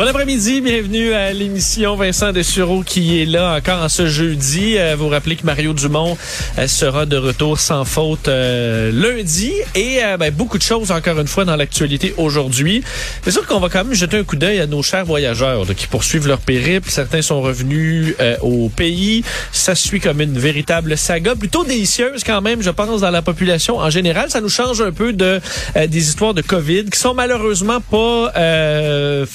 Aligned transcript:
Bon 0.00 0.06
après-midi, 0.06 0.62
bienvenue 0.62 1.12
à 1.12 1.30
l'émission 1.34 1.94
Vincent 1.94 2.32
Dessureau 2.32 2.82
qui 2.82 3.20
est 3.20 3.26
là 3.26 3.54
encore 3.54 3.82
en 3.82 3.90
ce 3.90 4.06
jeudi. 4.06 4.78
Euh, 4.78 4.96
vous 4.96 5.10
rappelez 5.10 5.36
que 5.36 5.44
Mario 5.44 5.74
Dumont 5.74 6.16
euh, 6.56 6.66
sera 6.66 7.04
de 7.04 7.18
retour 7.18 7.60
sans 7.60 7.84
faute 7.84 8.26
euh, 8.26 8.90
lundi 8.92 9.52
et 9.74 9.98
ben, 10.18 10.32
beaucoup 10.32 10.56
de 10.56 10.62
choses 10.62 10.90
encore 10.90 11.20
une 11.20 11.26
fois 11.26 11.44
dans 11.44 11.54
l'actualité 11.54 12.14
aujourd'hui. 12.16 12.82
C'est 13.22 13.30
sûr 13.30 13.46
qu'on 13.46 13.60
va 13.60 13.68
quand 13.68 13.84
même 13.84 13.92
jeter 13.92 14.16
un 14.16 14.24
coup 14.24 14.36
d'œil 14.36 14.60
à 14.60 14.66
nos 14.66 14.82
chers 14.82 15.04
voyageurs 15.04 15.66
qui 15.76 15.86
poursuivent 15.86 16.28
leur 16.28 16.38
périple. 16.38 16.88
Certains 16.88 17.20
sont 17.20 17.42
revenus 17.42 18.14
au 18.40 18.70
pays. 18.70 19.22
Ça 19.52 19.74
suit 19.74 20.00
comme 20.00 20.22
une 20.22 20.38
véritable 20.38 20.96
saga, 20.96 21.34
plutôt 21.34 21.62
délicieuse 21.62 22.24
quand 22.24 22.40
même, 22.40 22.62
je 22.62 22.70
pense, 22.70 23.02
dans 23.02 23.10
la 23.10 23.20
population 23.20 23.76
en 23.76 23.90
général. 23.90 24.30
Ça 24.30 24.40
nous 24.40 24.48
change 24.48 24.80
un 24.80 24.92
peu 24.92 25.12
de 25.12 25.42
des 25.76 26.08
histoires 26.08 26.32
de 26.32 26.40
COVID 26.40 26.86
qui 26.86 26.98
sont 26.98 27.12
malheureusement 27.12 27.82
pas 27.82 28.32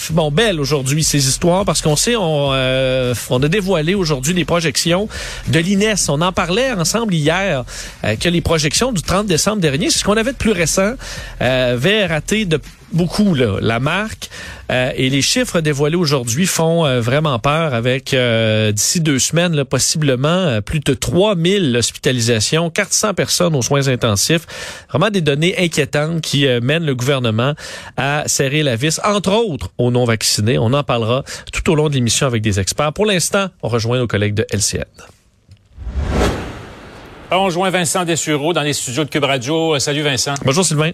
bon 0.09 0.31
belles 0.31 0.55
aujourd'hui 0.59 1.04
ces 1.04 1.27
histoires 1.27 1.66
parce 1.66 1.82
qu'on 1.82 1.95
sait 1.95 2.16
on, 2.16 2.50
euh, 2.54 3.14
on 3.30 3.42
a 3.42 3.48
dévoilé 3.48 3.95
aujourd'hui 3.95 4.34
des 4.34 4.45
projections 4.45 5.08
de 5.47 5.59
l'INES. 5.59 5.95
On 6.09 6.22
en 6.22 6.31
parlait 6.31 6.72
ensemble 6.72 7.14
hier 7.14 7.64
euh, 8.03 8.16
que 8.16 8.30
les 8.30 8.42
projections 8.42 8.92
du 8.92 9.02
30 9.02 9.28
décembre 9.28 9.62
dernier, 9.62 9.89
c'est 9.89 10.00
ce 10.00 10.03
qu'on 10.03 10.17
avait 10.17 10.31
de 10.31 10.38
plus 10.38 10.52
récent, 10.52 10.94
euh, 11.42 11.73
avaient 11.73 12.06
raté 12.06 12.45
de 12.45 12.59
beaucoup 12.91 13.33
là, 13.33 13.58
la 13.61 13.80
marque 13.80 14.30
euh, 14.72 14.91
et 14.95 15.09
les 15.09 15.22
chiffres 15.22 15.61
dévoilés 15.61 15.95
aujourd'hui 15.95 16.45
font 16.45 16.86
euh, 16.86 17.02
vraiment 17.02 17.38
peur 17.39 17.73
avec 17.73 18.14
euh, 18.14 18.72
d'ici 18.72 19.02
deux 19.02 19.19
semaines 19.19 19.55
là, 19.55 19.66
possiblement 19.66 20.61
plus 20.61 20.80
de 20.80 20.94
3000 20.94 21.75
hospitalisations, 21.78 22.69
400 22.69 23.13
personnes 23.13 23.56
aux 23.56 23.61
soins 23.61 23.88
intensifs, 23.88 24.45
vraiment 24.89 25.09
des 25.09 25.22
données 25.22 25.56
inquiétantes 25.58 26.22
qui 26.22 26.47
mènent 26.61 26.86
le 26.86 26.95
gouvernement 26.95 27.53
à 27.97 28.23
serrer 28.28 28.63
la 28.63 28.75
vis 28.75 29.00
entre 29.03 29.33
autres 29.33 29.72
aux 29.78 29.91
non 29.91 30.06
vaccinés. 30.06 30.58
On 30.58 30.73
en 30.73 30.83
parlera 30.83 31.23
tout 31.52 31.69
au 31.72 31.75
long 31.75 31.89
de 31.89 31.94
l'émission 31.94 32.28
avec 32.28 32.41
des 32.41 32.59
experts. 32.59 32.94
Pour 32.94 33.06
l'instant, 33.06 33.47
on 33.61 33.67
rejoint 33.67 33.97
nos 33.97 34.08
collègues 34.08 34.36
de 34.36 34.45
LCN. 34.52 34.86
On 37.31 37.44
rejoint 37.44 37.69
Vincent 37.69 38.06
Dessureau 38.06 38.53
dans 38.53 38.61
les 38.61 38.73
studios 38.73 39.03
de 39.03 39.09
Cube 39.09 39.23
Radio. 39.23 39.78
Salut 39.80 40.03
Vincent. 40.03 40.36
Bonjour 40.44 40.63
Sylvain. 40.63 40.91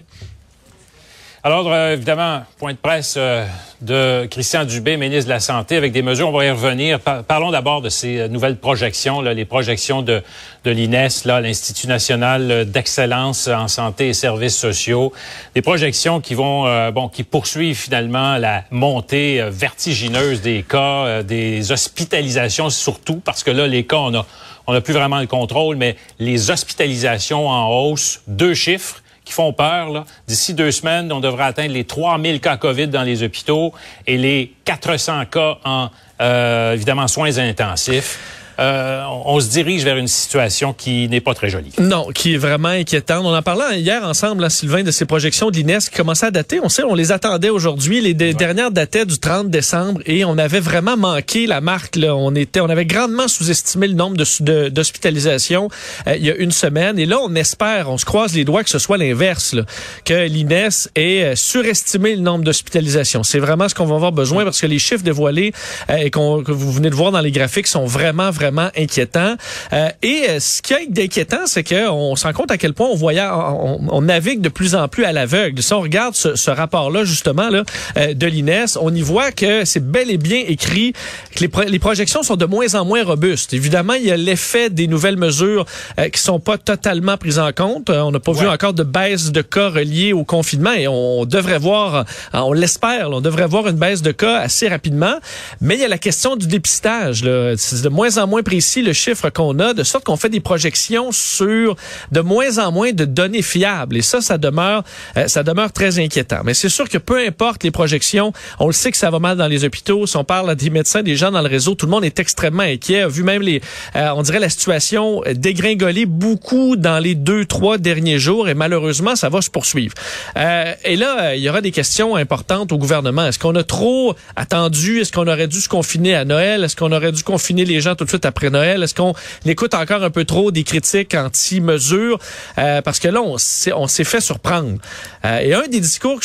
Alors, 1.44 1.72
euh, 1.72 1.94
évidemment, 1.94 2.44
point 2.56 2.72
de 2.72 2.78
presse 2.78 3.16
euh, 3.16 3.44
de 3.80 4.28
Christian 4.30 4.64
Dubé, 4.64 4.96
ministre 4.96 5.24
de 5.24 5.34
la 5.34 5.40
Santé, 5.40 5.76
avec 5.76 5.90
des 5.90 6.00
mesures, 6.00 6.28
on 6.28 6.32
va 6.32 6.44
y 6.44 6.50
revenir. 6.50 7.00
parlons 7.00 7.50
d'abord 7.50 7.82
de 7.82 7.88
ces 7.88 8.16
euh, 8.20 8.28
nouvelles 8.28 8.58
projections, 8.58 9.20
les 9.22 9.44
projections 9.44 10.02
de, 10.02 10.22
l'INES, 10.64 11.08
l'Institut 11.24 11.88
national 11.88 12.70
d'excellence 12.70 13.48
en 13.48 13.66
santé 13.66 14.10
et 14.10 14.14
services 14.14 14.56
sociaux. 14.56 15.12
Des 15.56 15.62
projections 15.62 16.20
qui 16.20 16.34
vont, 16.34 16.90
bon, 16.92 17.08
qui 17.08 17.24
poursuivent 17.24 17.76
finalement 17.76 18.38
la 18.38 18.62
montée 18.70 19.44
vertigineuse 19.50 20.42
des 20.42 20.62
cas, 20.62 21.24
des 21.24 21.72
hospitalisations 21.72 22.70
surtout, 22.70 23.16
parce 23.16 23.42
que 23.42 23.50
là, 23.50 23.66
les 23.66 23.84
cas, 23.84 23.96
on 23.96 24.14
a, 24.14 24.24
on 24.68 24.74
n'a 24.74 24.80
plus 24.80 24.94
vraiment 24.94 25.18
le 25.18 25.26
contrôle, 25.26 25.74
mais 25.74 25.96
les 26.20 26.52
hospitalisations 26.52 27.48
en 27.48 27.68
hausse, 27.68 28.22
deux 28.28 28.54
chiffres 28.54 29.01
qui 29.24 29.32
font 29.32 29.52
peur. 29.52 30.04
D'ici 30.26 30.54
deux 30.54 30.70
semaines, 30.70 31.12
on 31.12 31.20
devrait 31.20 31.44
atteindre 31.44 31.72
les 31.72 31.84
3000 31.84 32.40
cas 32.40 32.56
COVID 32.56 32.88
dans 32.88 33.02
les 33.02 33.22
hôpitaux 33.22 33.72
et 34.06 34.16
les 34.18 34.54
400 34.64 35.26
cas 35.26 35.58
en, 35.64 35.90
euh, 36.20 36.74
évidemment, 36.74 37.08
soins 37.08 37.38
intensifs. 37.38 38.41
Euh, 38.58 39.04
on 39.24 39.40
se 39.40 39.48
dirige 39.48 39.84
vers 39.84 39.96
une 39.96 40.08
situation 40.08 40.72
qui 40.72 41.08
n'est 41.08 41.20
pas 41.20 41.34
très 41.34 41.48
jolie. 41.48 41.72
Non, 41.78 42.08
qui 42.14 42.34
est 42.34 42.38
vraiment 42.38 42.68
inquiétante. 42.68 43.24
On 43.24 43.34
en 43.34 43.42
parlait 43.42 43.80
hier 43.80 44.04
ensemble, 44.04 44.48
Sylvain, 44.50 44.82
de 44.82 44.90
ces 44.90 45.04
projections 45.04 45.50
de 45.50 45.56
l'INES 45.56 45.78
qui 45.78 45.96
commençaient 45.96 46.26
à 46.26 46.30
dater. 46.30 46.60
On 46.62 46.68
sait, 46.68 46.84
on 46.84 46.94
les 46.94 47.12
attendait 47.12 47.50
aujourd'hui. 47.50 48.00
Les 48.00 48.14
dernières 48.14 48.70
dataient 48.70 49.06
du 49.06 49.18
30 49.18 49.48
décembre 49.48 50.00
et 50.06 50.24
on 50.24 50.38
avait 50.38 50.60
vraiment 50.60 50.96
manqué 50.96 51.46
la 51.46 51.60
marque. 51.60 51.96
Là. 51.96 52.14
On 52.14 52.34
était, 52.34 52.60
on 52.60 52.68
avait 52.68 52.86
grandement 52.86 53.28
sous-estimé 53.28 53.88
le 53.88 53.94
nombre 53.94 54.16
d'hospitalisations 54.16 55.68
euh, 56.06 56.16
il 56.16 56.24
y 56.24 56.30
a 56.30 56.36
une 56.36 56.52
semaine. 56.52 56.98
Et 56.98 57.06
là, 57.06 57.18
on 57.22 57.34
espère, 57.34 57.90
on 57.90 57.98
se 57.98 58.04
croise 58.04 58.34
les 58.34 58.44
doigts 58.44 58.64
que 58.64 58.70
ce 58.70 58.78
soit 58.78 58.98
l'inverse, 58.98 59.56
que 60.04 60.26
l'INES 60.26 60.88
ait 60.94 61.24
euh, 61.24 61.36
surestimé 61.36 62.16
le 62.16 62.22
nombre 62.22 62.44
d'hospitalisations. 62.44 63.22
C'est 63.22 63.38
vraiment 63.38 63.68
ce 63.68 63.74
qu'on 63.74 63.86
va 63.86 63.94
avoir 63.94 64.12
besoin 64.12 64.44
parce 64.44 64.60
que 64.60 64.66
les 64.66 64.78
chiffres 64.78 65.04
dévoilés 65.04 65.52
et 65.88 66.10
que 66.10 66.52
vous 66.52 66.72
venez 66.72 66.90
de 66.90 66.94
voir 66.94 67.12
dans 67.12 67.20
les 67.20 67.30
graphiques 67.30 67.66
sont 67.66 67.86
vraiment, 67.86 68.30
vraiment 68.30 68.41
inquiétant. 68.76 69.36
Euh, 69.72 69.88
et 70.02 70.24
euh, 70.28 70.40
ce 70.40 70.62
qui 70.62 70.74
est 70.74 70.98
inquiétant, 70.98 71.46
c'est 71.46 71.64
qu'on 71.64 72.16
se 72.16 72.26
rend 72.26 72.32
compte 72.32 72.50
à 72.50 72.58
quel 72.58 72.74
point 72.74 72.88
on, 72.88 72.96
voyait, 72.96 73.26
on, 73.30 74.02
navigue 74.02 74.40
de 74.40 74.48
plus 74.48 74.74
en 74.74 74.88
plus 74.88 75.04
à 75.04 75.12
l'aveugle. 75.12 75.62
Si 75.62 75.72
on 75.72 75.80
regarde 75.80 76.14
ce, 76.14 76.50
rapport-là, 76.50 77.04
justement, 77.04 77.48
là, 77.48 77.64
euh, 77.96 78.14
de 78.14 78.26
l'INES, 78.26 78.76
on 78.80 78.94
y 78.94 79.02
voit 79.02 79.32
que 79.32 79.64
c'est 79.64 79.84
bel 79.84 80.10
et 80.10 80.18
bien 80.18 80.42
écrit 80.46 80.92
que 81.34 81.40
les, 81.40 81.78
projections 81.78 82.22
sont 82.22 82.36
de 82.36 82.46
moins 82.46 82.74
en 82.74 82.84
moins 82.84 83.04
robustes. 83.04 83.52
Évidemment, 83.54 83.94
il 83.94 84.04
y 84.04 84.10
a 84.10 84.16
l'effet 84.16 84.70
des 84.70 84.86
nouvelles 84.86 85.16
mesures 85.16 85.64
qui 86.12 86.20
sont 86.20 86.38
pas 86.38 86.58
totalement 86.58 87.16
prises 87.16 87.38
en 87.38 87.52
compte. 87.52 87.90
on 87.90 88.10
n'a 88.10 88.20
pas 88.20 88.32
vu 88.32 88.46
encore 88.46 88.72
de 88.72 88.82
baisse 88.82 89.32
de 89.32 89.42
cas 89.42 89.68
reliés 89.68 90.12
au 90.12 90.24
confinement 90.24 90.72
et 90.72 90.86
on 90.86 91.24
devrait 91.24 91.58
voir, 91.58 92.04
on 92.32 92.52
l'espère, 92.52 93.10
on 93.10 93.20
devrait 93.20 93.46
voir 93.46 93.66
une 93.68 93.76
baisse 93.76 94.02
de 94.02 94.12
cas 94.12 94.38
assez 94.38 94.68
rapidement. 94.68 95.14
Mais 95.60 95.74
il 95.74 95.80
y 95.80 95.84
a 95.84 95.88
la 95.88 95.98
question 95.98 96.36
du 96.36 96.46
dépistage. 96.46 97.24
C'est 97.56 97.82
de 97.82 97.88
moins 97.88 98.18
en 98.18 98.26
moins 98.26 98.31
précis 98.40 98.80
le 98.80 98.94
chiffre 98.94 99.28
qu'on 99.28 99.58
a, 99.58 99.74
de 99.74 99.82
sorte 99.82 100.04
qu'on 100.04 100.16
fait 100.16 100.30
des 100.30 100.40
projections 100.40 101.12
sur 101.12 101.76
de 102.10 102.20
moins 102.20 102.58
en 102.58 102.72
moins 102.72 102.92
de 102.92 103.04
données 103.04 103.42
fiables. 103.42 103.98
Et 103.98 104.02
ça, 104.02 104.22
ça 104.22 104.38
demeure, 104.38 104.84
euh, 105.18 105.28
ça 105.28 105.42
demeure 105.42 105.72
très 105.72 105.98
inquiétant. 105.98 106.40
Mais 106.44 106.54
c'est 106.54 106.70
sûr 106.70 106.88
que 106.88 106.98
peu 106.98 107.18
importe 107.18 107.64
les 107.64 107.70
projections, 107.70 108.32
on 108.58 108.68
le 108.68 108.72
sait 108.72 108.90
que 108.90 108.96
ça 108.96 109.10
va 109.10 109.18
mal 109.18 109.36
dans 109.36 109.48
les 109.48 109.64
hôpitaux. 109.64 110.06
Si 110.06 110.16
on 110.16 110.24
parle 110.24 110.48
à 110.48 110.54
des 110.54 110.70
médecins, 110.70 111.02
des 111.02 111.16
gens 111.16 111.30
dans 111.30 111.42
le 111.42 111.48
réseau, 111.48 111.74
tout 111.74 111.86
le 111.86 111.90
monde 111.90 112.04
est 112.04 112.18
extrêmement 112.18 112.62
inquiet. 112.62 113.06
Vu 113.08 113.22
même 113.22 113.42
les, 113.42 113.60
euh, 113.96 114.10
on 114.16 114.22
dirait 114.22 114.40
la 114.40 114.48
situation 114.48 115.22
dégringoler 115.34 116.06
beaucoup 116.06 116.76
dans 116.76 116.98
les 116.98 117.14
deux, 117.14 117.44
trois 117.44 117.76
derniers 117.76 118.18
jours. 118.18 118.48
Et 118.48 118.54
malheureusement, 118.54 119.16
ça 119.16 119.28
va 119.28 119.42
se 119.42 119.50
poursuivre. 119.50 119.94
Euh, 120.36 120.72
et 120.84 120.96
là, 120.96 121.34
il 121.34 121.42
y 121.42 121.48
aura 121.48 121.60
des 121.60 121.72
questions 121.72 122.16
importantes 122.16 122.72
au 122.72 122.78
gouvernement. 122.78 123.26
Est-ce 123.26 123.38
qu'on 123.38 123.54
a 123.56 123.64
trop 123.64 124.14
attendu? 124.36 125.00
Est-ce 125.00 125.12
qu'on 125.12 125.26
aurait 125.26 125.48
dû 125.48 125.60
se 125.60 125.68
confiner 125.68 126.14
à 126.14 126.24
Noël? 126.24 126.64
Est-ce 126.64 126.76
qu'on 126.76 126.92
aurait 126.92 127.12
dû 127.12 127.22
confiner 127.22 127.64
les 127.64 127.80
gens 127.80 127.94
tout 127.94 128.04
de 128.04 128.08
suite 128.08 128.21
après 128.24 128.50
Noël? 128.50 128.82
Est-ce 128.82 128.94
qu'on 128.94 129.14
écoute 129.44 129.74
encore 129.74 130.02
un 130.02 130.10
peu 130.10 130.24
trop 130.24 130.50
des 130.50 130.64
critiques 130.64 131.14
anti-mesures? 131.14 132.18
Euh, 132.58 132.82
parce 132.82 132.98
que 132.98 133.08
là, 133.08 133.20
on 133.22 133.38
s'est 133.38 134.04
fait 134.04 134.20
surprendre. 134.20 134.78
Euh, 135.24 135.38
et 135.38 135.54
un 135.54 135.66
des 135.68 135.80
discours 135.80 136.20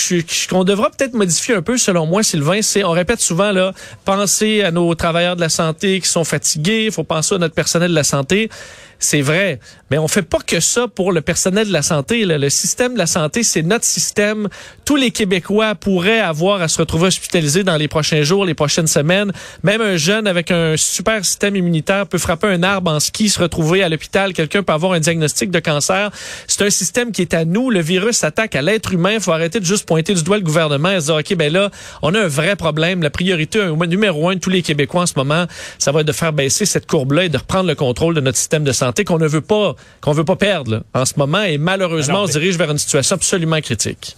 qu'on 0.49 0.63
devra 0.63 0.89
peut-être 0.89 1.13
modifier 1.13 1.55
un 1.55 1.61
peu, 1.61 1.77
selon 1.77 2.05
moi, 2.05 2.23
Sylvain, 2.23 2.61
c'est, 2.61 2.83
on 2.83 2.91
répète 2.91 3.19
souvent, 3.19 3.51
là, 3.51 3.73
penser 4.05 4.61
à 4.63 4.71
nos 4.71 4.93
travailleurs 4.95 5.35
de 5.35 5.41
la 5.41 5.49
santé 5.49 5.99
qui 6.01 6.07
sont 6.07 6.23
fatigués, 6.23 6.85
il 6.85 6.91
faut 6.91 7.03
penser 7.03 7.35
à 7.35 7.37
notre 7.37 7.55
personnel 7.55 7.91
de 7.91 7.95
la 7.95 8.03
santé. 8.03 8.49
C'est 8.99 9.21
vrai, 9.21 9.59
mais 9.91 9.99
on 9.99 10.07
fait 10.07 10.23
pas 10.23 10.39
que 10.39 10.59
ça 10.59 10.87
pour 10.87 11.11
le 11.11 11.21
personnel 11.21 11.67
de 11.67 11.73
la 11.73 11.83
santé. 11.83 12.25
Le 12.25 12.49
système 12.49 12.93
de 12.93 12.97
la 12.97 13.05
santé, 13.05 13.43
c'est 13.43 13.61
notre 13.61 13.85
système. 13.85 14.47
Tous 14.85 14.95
les 14.95 15.11
Québécois 15.11 15.75
pourraient 15.75 16.19
avoir 16.19 16.61
à 16.63 16.67
se 16.67 16.79
retrouver 16.79 17.07
hospitalisés 17.07 17.63
dans 17.63 17.77
les 17.77 17.87
prochains 17.87 18.23
jours, 18.23 18.43
les 18.43 18.55
prochaines 18.55 18.87
semaines. 18.87 19.31
Même 19.61 19.81
un 19.81 19.97
jeune 19.97 20.25
avec 20.25 20.49
un 20.49 20.75
super 20.77 21.23
système 21.23 21.55
immunitaire 21.55 22.07
peut 22.07 22.17
frapper 22.17 22.47
un 22.47 22.63
arbre 22.63 22.89
en 22.89 22.99
ski, 22.99 23.29
se 23.29 23.39
retrouver 23.39 23.83
à 23.83 23.89
l'hôpital. 23.89 24.33
Quelqu'un 24.33 24.63
peut 24.63 24.73
avoir 24.73 24.93
un 24.93 24.99
diagnostic 24.99 25.51
de 25.51 25.59
cancer. 25.59 26.09
C'est 26.47 26.63
un 26.63 26.71
système 26.71 27.11
qui 27.11 27.21
est 27.21 27.35
à 27.35 27.45
nous. 27.45 27.69
Le 27.69 27.81
virus 27.81 28.17
s'attaque 28.17 28.55
à 28.55 28.63
l'être 28.63 28.93
humain. 28.93 29.13
Il 29.13 29.21
faut 29.21 29.31
arrêter 29.31 29.59
de 29.59 29.65
juste 29.65 29.85
pointer 29.85 30.15
du 30.15 30.23
doigt 30.23 30.37
le 30.37 30.43
gouvernement 30.43 30.89
et 30.89 31.01
se 31.01 31.05
dire, 31.05 31.15
OK, 31.15 31.35
ben 31.35 31.53
là, 31.53 31.69
on 32.01 32.15
a 32.15 32.19
un 32.19 32.27
vrai 32.27 32.55
problème. 32.55 33.03
La 33.03 33.11
priorité 33.11 33.59
numéro 33.87 34.27
un 34.29 34.35
de 34.35 34.39
tous 34.39 34.49
les 34.49 34.63
Québécois 34.63 35.03
en 35.03 35.05
ce 35.05 35.13
moment, 35.15 35.45
ça 35.77 35.91
va 35.91 36.01
être 36.01 36.07
de 36.07 36.11
faire 36.11 36.33
baisser 36.33 36.65
cette 36.65 36.87
courbe-là 36.87 37.25
et 37.25 37.29
de 37.29 37.37
reprendre 37.37 37.67
le 37.67 37.75
contrôle 37.75 38.15
de 38.15 38.21
notre 38.21 38.37
système 38.37 38.63
de 38.63 38.71
santé 38.71 38.86
qu'on 39.05 39.17
ne 39.17 39.27
veut 39.27 39.41
pas 39.41 39.75
qu'on 40.01 40.13
veut 40.13 40.25
pas 40.25 40.35
perdre 40.35 40.83
en 40.93 41.05
ce 41.05 41.13
moment 41.17 41.43
et 41.43 41.57
malheureusement 41.57 42.23
on 42.23 42.27
se 42.27 42.33
dirige 42.33 42.57
vers 42.57 42.71
une 42.71 42.77
situation 42.77 43.15
absolument 43.15 43.59
critique. 43.61 44.15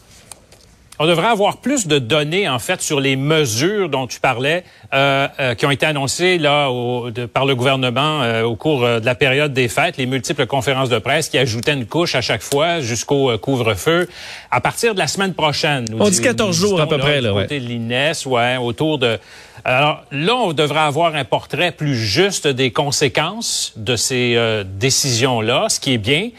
On 0.99 1.07
devrait 1.07 1.27
avoir 1.27 1.57
plus 1.57 1.87
de 1.87 1.97
données, 1.97 2.47
en 2.47 2.59
fait, 2.59 2.81
sur 2.81 2.99
les 2.99 3.15
mesures 3.15 3.89
dont 3.89 4.05
tu 4.05 4.19
parlais, 4.19 4.63
euh, 4.93 5.27
euh, 5.39 5.55
qui 5.55 5.65
ont 5.65 5.71
été 5.71 5.85
annoncées 5.85 6.37
là 6.37 6.69
au, 6.69 7.09
de, 7.09 7.25
par 7.25 7.45
le 7.45 7.55
gouvernement 7.55 8.21
euh, 8.21 8.43
au 8.43 8.55
cours 8.55 8.81
de 8.81 9.05
la 9.05 9.15
période 9.15 9.53
des 9.53 9.67
fêtes, 9.67 9.97
les 9.97 10.05
multiples 10.05 10.45
conférences 10.45 10.89
de 10.89 10.99
presse 10.99 11.29
qui 11.29 11.37
ajoutaient 11.37 11.73
une 11.73 11.85
couche 11.85 12.15
à 12.15 12.21
chaque 12.21 12.41
fois 12.41 12.81
jusqu'au 12.81 13.37
couvre-feu. 13.37 14.07
À 14.51 14.61
partir 14.61 14.93
de 14.93 14.99
la 14.99 15.07
semaine 15.07 15.33
prochaine, 15.33 15.85
nous 15.89 15.97
on 15.99 16.09
dit 16.09 16.21
14 16.21 16.55
jours 16.55 16.81
à 16.81 16.87
peu 16.87 16.97
près, 16.97 17.21
là, 17.21 17.33
ouais. 17.33 17.47
de 17.47 17.55
l'INES, 17.55 18.27
ouais, 18.27 18.57
autour 18.57 18.97
de 18.99 19.19
alors 19.65 20.03
là, 20.11 20.35
on 20.35 20.53
devrait 20.53 20.79
avoir 20.79 21.15
un 21.15 21.25
portrait 21.25 21.71
plus 21.71 21.95
juste 21.95 22.47
des 22.47 22.71
conséquences 22.71 23.73
de 23.75 23.95
ces 23.95 24.35
euh, 24.35 24.63
décisions-là, 24.63 25.67
ce 25.69 25.79
qui 25.79 25.93
est 25.93 25.97
bien. 25.97 26.29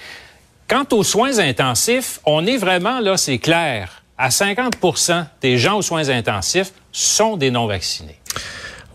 Quant 0.69 0.87
aux 0.93 1.05
soins 1.05 1.39
intensifs, 1.39 2.21
on 2.25 2.47
est 2.47 2.57
vraiment 2.57 3.01
là, 3.01 3.17
c'est 3.17 3.39
clair. 3.39 4.00
À 4.23 4.29
50% 4.29 5.25
des 5.41 5.57
gens 5.57 5.79
aux 5.79 5.83
soins 5.83 6.11
intensifs 6.11 6.73
sont 6.93 7.39
des 7.39 7.51
non-vaccinés. 7.51 8.19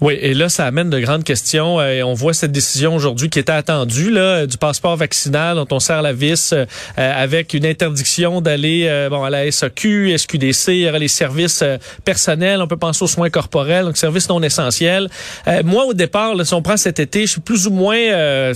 Oui, 0.06 0.20
et 0.22 0.36
là, 0.36 0.50
ça 0.50 0.68
amène 0.68 0.92
de 0.92 1.00
grandes 1.00 1.24
questions. 1.24 1.82
Et 1.82 2.04
on 2.04 2.14
voit 2.14 2.36
cette 2.36 2.52
décision 2.52 2.96
aujourd'hui 2.96 3.28
qui 3.28 3.40
était 3.40 3.52
attendue 3.52 4.12
là, 4.12 4.46
du 4.46 4.56
passeport 4.56 4.96
vaccinal 4.96 5.56
dont 5.56 5.66
on 5.72 5.80
serre 5.80 6.04
la 6.04 6.14
vis 6.14 6.54
euh, 6.54 6.66
avec 6.96 7.56
une 7.56 7.66
interdiction 7.66 8.40
d'aller 8.40 8.86
euh, 8.86 9.10
bon 9.10 9.24
à 9.24 9.32
la 9.32 9.52
SAQ, 9.52 10.16
SQDC, 10.16 10.92
les 11.00 11.08
services 11.08 11.64
euh, 11.64 11.78
personnels. 12.04 12.62
On 12.62 12.68
peut 12.68 12.78
penser 12.78 13.04
aux 13.04 13.08
soins 13.08 13.32
corporels, 13.32 13.86
donc 13.86 13.98
services 13.98 14.30
non 14.30 14.44
essentiels. 14.44 15.10
moi, 15.64 15.86
au 15.86 15.96
départ, 15.96 16.36
là, 16.36 16.46
si 16.46 16.54
on 16.54 16.62
prend 16.62 16.78
cet 16.78 17.00
été, 17.00 17.22
je 17.22 17.32
suis 17.32 17.42
plus 17.42 17.66
ou 17.66 17.72
moins 17.72 18.52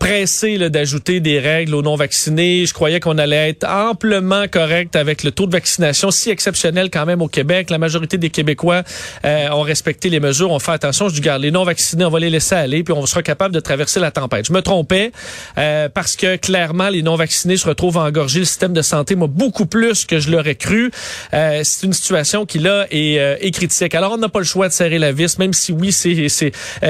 pressé 0.00 0.70
d'ajouter 0.70 1.20
des 1.20 1.40
règles 1.40 1.74
aux 1.74 1.82
non 1.82 1.96
vaccinés. 1.96 2.64
Je 2.64 2.72
croyais 2.72 3.00
qu'on 3.00 3.18
allait 3.18 3.50
être 3.50 3.68
amplement 3.68 4.48
correct 4.50 4.96
avec 4.96 5.24
le 5.24 5.30
taux 5.30 5.44
de 5.44 5.52
vaccination 5.52 6.10
si 6.10 6.30
exceptionnel 6.30 6.88
quand 6.90 7.04
même 7.04 7.20
au 7.20 7.28
Québec. 7.28 7.68
La 7.68 7.76
majorité 7.76 8.16
des 8.16 8.30
Québécois 8.30 8.82
ont 9.24 9.60
respecté 9.60 10.08
les 10.08 10.20
mesures 10.20 10.53
on 10.54 10.58
fait 10.58 10.72
attention, 10.72 11.08
je 11.08 11.14
dis, 11.14 11.20
garde, 11.20 11.42
les 11.42 11.50
non-vaccinés, 11.50 12.04
on 12.04 12.10
va 12.10 12.20
les 12.20 12.30
laisser 12.30 12.54
aller, 12.54 12.84
puis 12.84 12.94
on 12.94 13.04
sera 13.06 13.22
capable 13.22 13.54
de 13.54 13.60
traverser 13.60 14.00
la 14.00 14.10
tempête. 14.10 14.46
Je 14.46 14.52
me 14.52 14.62
trompais, 14.62 15.12
euh, 15.58 15.88
parce 15.88 16.16
que 16.16 16.36
clairement, 16.36 16.88
les 16.88 17.02
non-vaccinés 17.02 17.56
se 17.56 17.66
retrouvent 17.66 17.98
à 17.98 18.02
engorger 18.02 18.40
le 18.40 18.44
système 18.44 18.72
de 18.72 18.82
santé, 18.82 19.14
moi, 19.16 19.28
beaucoup 19.28 19.66
plus 19.66 20.04
que 20.04 20.20
je 20.20 20.30
l'aurais 20.30 20.54
cru. 20.54 20.90
Euh, 21.32 21.60
c'est 21.64 21.86
une 21.86 21.92
situation 21.92 22.46
qui, 22.46 22.58
là, 22.58 22.86
est, 22.90 23.18
euh, 23.18 23.36
est, 23.40 23.50
critique. 23.50 23.94
Alors, 23.94 24.12
on 24.12 24.16
n'a 24.16 24.28
pas 24.28 24.38
le 24.38 24.44
choix 24.44 24.68
de 24.68 24.72
serrer 24.72 24.98
la 24.98 25.12
vis, 25.12 25.38
même 25.38 25.52
si, 25.52 25.72
oui, 25.72 25.92
c'est 25.92 26.28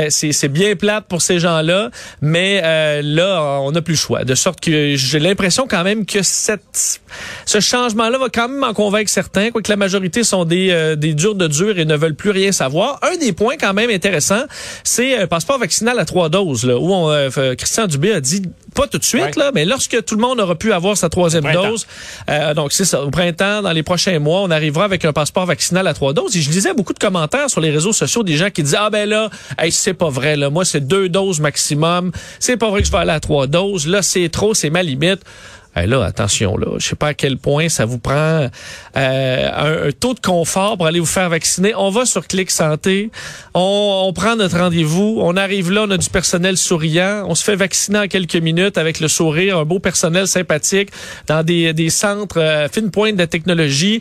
c'est 0.09 0.49
bien 0.49 0.77
plate 0.77 1.07
pour 1.07 1.23
ces 1.23 1.39
gens-là, 1.39 1.91
mais 2.21 2.61
là, 3.03 3.61
on 3.61 3.73
n'a 3.73 3.83
plus 3.83 3.95
le 3.95 3.99
choix. 3.99 4.25
De 4.25 4.35
sorte 4.35 4.61
que 4.61 4.95
j'ai 4.97 5.19
l'impression 5.19 5.67
quand 5.69 5.85
même 5.85 6.07
que 6.07 6.23
cette, 6.23 7.01
ce 7.47 7.61
changement-là 7.61 8.19
va 8.19 8.29
quand 8.29 8.49
même 8.49 8.65
en 8.65 8.75
convaincre 8.75 9.11
certains, 9.11 9.51
quoique 9.51 9.71
la 9.71 9.77
majorité 9.77 10.25
sont 10.25 10.45
des, 10.45 10.95
des 10.97 11.15
durs 11.15 11.35
de 11.35 11.47
dur 11.47 11.79
et 11.79 11.85
ne 11.85 11.97
veulent 11.97 12.15
plus 12.15 12.31
rien 12.31 12.53
savoir. 12.53 12.99
Un 13.03 13.17
des 13.17 13.33
quand 13.59 13.75
même 13.75 13.91
intéressant, 13.91 14.43
c'est 14.83 15.17
un 15.17 15.27
passeport 15.27 15.59
vaccinal 15.59 15.99
à 15.99 16.05
trois 16.05 16.29
doses, 16.29 16.65
là, 16.65 16.79
où 16.79 16.93
on, 16.93 17.11
euh, 17.11 17.55
Christian 17.55 17.87
Dubé 17.87 18.13
a 18.13 18.21
dit 18.21 18.43
pas 18.75 18.87
tout 18.89 18.99
de 18.99 19.05
suite, 19.05 19.37
là, 19.37 19.53
mais 19.55 19.65
lorsque 19.65 20.05
tout 20.05 20.17
le 20.17 20.21
monde 20.21 20.41
aura 20.41 20.57
pu 20.57 20.73
avoir 20.73 20.97
sa 20.97 21.09
troisième 21.09 21.45
dose, 21.53 21.87
euh, 22.29 22.55
donc 22.55 22.73
c'est 22.73 22.85
ça, 22.85 23.03
au 23.03 23.11
printemps, 23.11 23.63
dans 23.63 23.73
les 23.73 23.83
prochains 23.83 24.19
mois, 24.19 24.41
on 24.41 24.51
arrivera 24.51 24.85
avec 24.85 25.05
un 25.05 25.13
passeport 25.13 25.47
vaccinal 25.47 25.87
à 25.87 25.95
trois 25.95 26.13
doses. 26.13 26.37
Et 26.37 26.41
je 26.41 26.51
lisais 26.51 26.75
beaucoup 26.75 26.93
de 26.93 26.99
commentaires 26.99 27.49
sur 27.51 27.61
les 27.61 27.71
réseaux 27.71 27.93
sociaux 27.93 28.23
des 28.23 28.37
gens 28.37 28.51
qui 28.51 28.63
disaient 28.63 28.79
ah 28.81 28.91
ben 28.91 29.09
là, 29.09 29.31
hey, 29.59 29.71
c'est 29.71 29.95
pas 29.95 30.09
vrai, 30.09 30.37
là, 30.37 30.51
moi 30.51 30.65
c'est 30.65 30.87
deux 30.87 31.09
doses 31.09 31.41
maximum, 31.41 32.11
c'est 32.41 32.57
pas 32.57 32.71
vrai 32.71 32.81
que 32.81 32.87
je 32.87 32.93
vais 32.93 32.99
aller 32.99 33.13
à 33.13 33.21
trois 33.21 33.47
doses, 33.47 33.87
là 33.87 34.03
c'est 34.03 34.29
trop, 34.29 34.55
c'est 34.55 34.71
ma 34.71 34.83
limite. 34.83 35.21
Eh 35.77 35.87
là, 35.87 36.05
attention, 36.05 36.57
là, 36.57 36.67
je 36.79 36.87
sais 36.87 36.95
pas 36.95 37.09
à 37.09 37.15
quel 37.15 37.37
point 37.37 37.69
ça 37.69 37.85
vous 37.85 37.99
prend 37.99 38.49
euh, 38.97 39.89
un, 39.89 39.91
taux 39.93 40.15
de 40.15 40.21
confort 40.21 40.77
pour 40.77 40.87
aller 40.87 41.01
vous 41.01 41.07
faire 41.07 41.29
vacciner. 41.29 41.75
On 41.75 41.91
va 41.91 42.05
sur 42.05 42.29
Clic 42.29 42.51
Santé, 42.51 43.11
on, 43.55 44.13
prend 44.15 44.37
notre 44.37 44.59
rendez-vous, 44.59 45.19
on 45.21 45.37
arrive 45.37 45.73
là, 45.73 45.85
on 45.87 45.91
a 45.91 45.97
du 45.97 46.09
personnel 46.11 46.57
souriant, 46.57 47.25
on 47.27 47.35
se 47.35 47.43
fait 47.43 47.57
vacciner 47.57 47.99
en 47.99 48.07
quelques 48.07 48.37
minutes 48.37 48.79
avec 48.79 49.01
le 49.01 49.09
sourire, 49.09 49.59
un 49.59 49.65
beau 49.65 49.81
personnel 49.81 50.29
sympathique 50.29 50.91
dans 51.27 51.43
des, 51.43 51.73
des 51.73 51.91
centres 51.91 52.39
euh, 52.41 52.69
fine 52.69 52.91
pointe 52.91 53.17
de 53.17 53.25
technologie. 53.25 54.01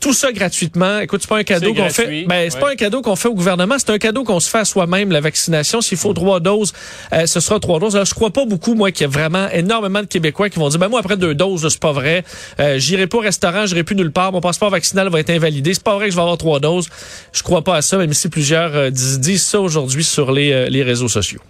Tout 0.00 0.12
ça 0.12 0.32
gratuitement. 0.32 1.00
Écoute, 1.00 1.22
c'est 1.22 1.28
pas 1.28 1.38
un 1.38 1.44
cadeau 1.44 1.72
qu'on 1.74 1.88
fait. 1.88 2.24
Ben, 2.26 2.50
c'est 2.50 2.58
pas 2.58 2.70
un 2.70 2.74
cadeau 2.74 3.02
qu'on 3.02 3.16
fait 3.16 3.28
au 3.28 3.34
gouvernement, 3.34 3.76
c'est 3.78 3.90
un 3.90 3.98
cadeau 3.98 4.24
qu'on 4.24 4.40
se 4.40 4.48
fait 4.50 4.58
à 4.58 4.64
soi-même, 4.64 5.10
la 5.10 5.20
vaccination. 5.20 5.80
S'il 5.80 5.98
faut 5.98 6.12
trois 6.12 6.40
doses, 6.40 6.72
euh, 7.12 7.26
ce 7.26 7.40
sera 7.40 7.58
trois 7.60 7.80
doses. 7.80 7.96
Alors, 7.96 8.06
je 8.06 8.14
crois 8.14 8.30
pas 8.30 8.44
beaucoup, 8.44 8.74
moi, 8.74 8.92
qu'il 8.92 9.02
y 9.02 9.04
a 9.04 9.08
vraiment 9.08 9.48
énormément 9.50 10.00
de 10.00 10.06
Québécois 10.06 10.50
qui 10.50 10.58
vont 10.58 10.68
dire, 10.68 10.78
ben, 10.78 10.88
moi, 10.88 11.00
après 11.06 11.16
deux 11.16 11.34
doses, 11.34 11.68
c'est 11.68 11.80
pas 11.80 11.92
vrai. 11.92 12.24
Euh, 12.60 12.78
j'irai 12.78 13.06
pas 13.06 13.18
au 13.18 13.20
restaurant, 13.20 13.66
j'irai 13.66 13.84
plus 13.84 13.96
nulle 13.96 14.12
part. 14.12 14.32
Mon 14.32 14.40
passeport 14.40 14.70
vaccinal 14.70 15.08
va 15.08 15.20
être 15.20 15.30
invalidé. 15.30 15.74
C'est 15.74 15.82
pas 15.82 15.94
vrai 15.94 16.06
que 16.06 16.10
je 16.10 16.16
vais 16.16 16.22
avoir 16.22 16.38
trois 16.38 16.60
doses. 16.60 16.88
Je 17.32 17.42
crois 17.42 17.62
pas 17.62 17.76
à 17.76 17.82
ça, 17.82 17.96
même 17.96 18.12
si 18.12 18.28
plusieurs 18.28 18.74
euh, 18.74 18.90
disent, 18.90 19.42
ça 19.42 19.60
aujourd'hui 19.60 20.04
sur 20.04 20.32
les, 20.32 20.68
les 20.68 20.82
réseaux 20.82 21.08
sociaux 21.08 21.40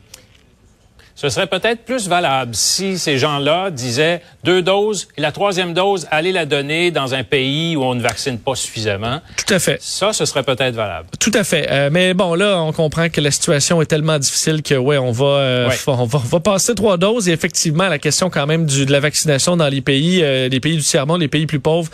ce 1.16 1.30
serait 1.30 1.46
peut-être 1.46 1.86
plus 1.86 2.08
valable 2.08 2.54
si 2.54 2.98
ces 2.98 3.16
gens-là 3.16 3.70
disaient 3.70 4.20
deux 4.44 4.60
doses 4.60 5.08
et 5.16 5.22
la 5.22 5.32
troisième 5.32 5.72
dose, 5.72 6.06
allez 6.10 6.30
la 6.30 6.44
donner 6.44 6.90
dans 6.90 7.14
un 7.14 7.24
pays 7.24 7.74
où 7.74 7.82
on 7.82 7.94
ne 7.94 8.02
vaccine 8.02 8.38
pas 8.38 8.54
suffisamment. 8.54 9.22
Tout 9.34 9.54
à 9.54 9.58
fait. 9.58 9.78
Ça, 9.80 10.12
ce 10.12 10.26
serait 10.26 10.42
peut-être 10.42 10.74
valable. 10.74 11.08
Tout 11.18 11.30
à 11.32 11.42
fait. 11.42 11.68
Euh, 11.70 11.88
mais 11.90 12.12
bon, 12.12 12.34
là, 12.34 12.60
on 12.60 12.70
comprend 12.72 13.08
que 13.08 13.22
la 13.22 13.30
situation 13.30 13.80
est 13.80 13.86
tellement 13.86 14.18
difficile 14.18 14.62
que, 14.62 14.74
ouais, 14.74 14.98
on 14.98 15.10
va, 15.10 15.24
euh, 15.24 15.70
on 15.86 16.04
va, 16.04 16.18
on 16.18 16.28
va 16.28 16.40
passer 16.40 16.74
trois 16.74 16.98
doses 16.98 17.30
et 17.30 17.32
effectivement, 17.32 17.88
la 17.88 17.98
question 17.98 18.28
quand 18.28 18.46
même 18.46 18.66
du, 18.66 18.84
de 18.84 18.92
la 18.92 19.00
vaccination 19.00 19.56
dans 19.56 19.68
les 19.68 19.80
pays, 19.80 20.22
euh, 20.22 20.50
les 20.50 20.60
pays 20.60 20.76
du 20.76 20.82
tiers-monde, 20.82 21.22
les 21.22 21.28
pays 21.28 21.46
plus 21.46 21.60
pauvres, 21.60 21.90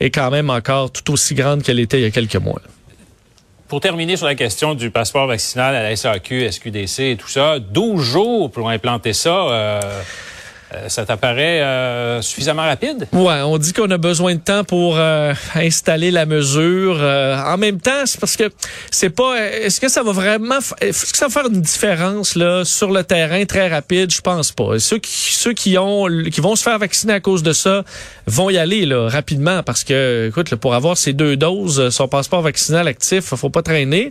est 0.00 0.10
quand 0.10 0.30
même 0.30 0.50
encore 0.50 0.90
tout 0.90 1.10
aussi 1.14 1.34
grande 1.34 1.62
qu'elle 1.62 1.80
était 1.80 1.98
il 1.98 2.02
y 2.02 2.06
a 2.06 2.10
quelques 2.10 2.36
mois. 2.36 2.60
Pour 3.68 3.80
terminer 3.80 4.16
sur 4.16 4.26
la 4.26 4.36
question 4.36 4.74
du 4.76 4.92
passeport 4.92 5.26
vaccinal 5.26 5.74
à 5.74 5.82
la 5.82 5.96
SAQ, 5.96 6.52
SQDC 6.52 7.00
et 7.00 7.16
tout 7.16 7.26
ça, 7.26 7.58
12 7.58 8.00
jours 8.00 8.50
pour 8.50 8.70
implanter 8.70 9.12
ça. 9.12 9.48
Euh, 9.48 9.80
ça 10.88 11.06
t'apparaît 11.06 11.60
euh, 11.60 12.22
suffisamment 12.22 12.62
rapide? 12.62 13.06
Ouais, 13.12 13.40
on 13.42 13.56
dit 13.58 13.72
qu'on 13.72 13.90
a 13.90 13.98
besoin 13.98 14.34
de 14.34 14.40
temps 14.40 14.64
pour 14.64 14.96
euh, 14.98 15.32
installer 15.54 16.10
la 16.10 16.26
mesure. 16.26 17.00
en 17.00 17.56
même 17.56 17.80
temps, 17.80 18.04
c'est 18.04 18.18
parce 18.20 18.36
que 18.36 18.50
c'est 18.90 19.10
pas. 19.10 19.36
Est-ce 19.38 19.80
que 19.80 19.88
ça 19.88 20.02
va 20.02 20.12
vraiment, 20.12 20.58
est-ce 20.80 21.12
que 21.12 21.18
ça 21.18 21.28
va 21.28 21.32
faire 21.32 21.50
une 21.50 21.60
différence 21.60 22.34
là 22.34 22.64
sur 22.64 22.90
le 22.90 23.04
terrain 23.04 23.44
très 23.44 23.68
rapide? 23.68 24.12
Je 24.12 24.20
pense 24.20 24.52
pas. 24.52 24.78
ceux 24.78 24.98
qui 24.98 25.34
ceux 25.34 25.52
qui 25.52 25.78
ont, 25.78 26.06
qui 26.32 26.40
vont 26.40 26.56
se 26.56 26.62
faire 26.62 26.78
vacciner 26.78 27.12
à 27.12 27.20
cause 27.20 27.42
de 27.42 27.52
ça, 27.52 27.84
vont 28.26 28.50
y 28.50 28.58
aller 28.58 28.86
là 28.86 29.08
rapidement 29.08 29.62
parce 29.62 29.84
que, 29.84 30.28
écoute, 30.28 30.54
pour 30.56 30.74
avoir 30.74 30.98
ces 30.98 31.12
deux 31.12 31.36
doses, 31.36 31.90
son 31.90 32.08
passeport 32.08 32.42
vaccinal 32.42 32.88
actif, 32.88 33.34
faut 33.34 33.50
pas 33.50 33.62
traîner. 33.62 34.10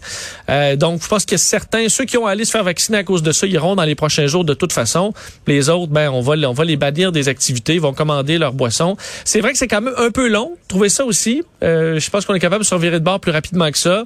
donc, 0.77 1.03
je 1.03 1.07
pense 1.07 1.25
que 1.25 1.37
certains, 1.37 1.89
ceux 1.89 2.05
qui 2.05 2.17
ont 2.17 2.27
allé 2.27 2.45
se 2.45 2.51
faire 2.51 2.63
vacciner 2.63 2.99
à 2.99 3.03
cause 3.03 3.23
de 3.23 3.31
ça, 3.31 3.45
iront 3.45 3.75
dans 3.75 3.83
les 3.83 3.95
prochains 3.95 4.27
jours 4.27 4.45
de 4.45 4.53
toute 4.53 4.71
façon. 4.71 5.13
Les 5.47 5.69
autres, 5.69 5.91
ben, 5.91 6.09
on 6.09 6.21
va 6.21 6.35
on 6.45 6.53
va 6.53 6.65
les 6.65 6.77
bannir 6.77 7.11
des 7.11 7.27
activités, 7.27 7.75
ils 7.75 7.81
vont 7.81 7.93
commander 7.93 8.37
leurs 8.37 8.53
boissons. 8.53 8.97
C'est 9.23 9.41
vrai 9.41 9.51
que 9.51 9.57
c'est 9.57 9.67
quand 9.67 9.81
même 9.81 9.93
un 9.97 10.11
peu 10.11 10.27
long, 10.27 10.55
trouver 10.67 10.89
ça 10.89 11.05
aussi. 11.05 11.43
Euh, 11.63 11.99
je 11.99 12.09
pense 12.09 12.25
qu'on 12.25 12.33
est 12.33 12.39
capable 12.39 12.63
de 12.63 12.67
se 12.67 12.73
revirer 12.73 12.99
de 12.99 13.03
bord 13.03 13.19
plus 13.19 13.31
rapidement 13.31 13.69
que 13.71 13.77
ça. 13.77 14.05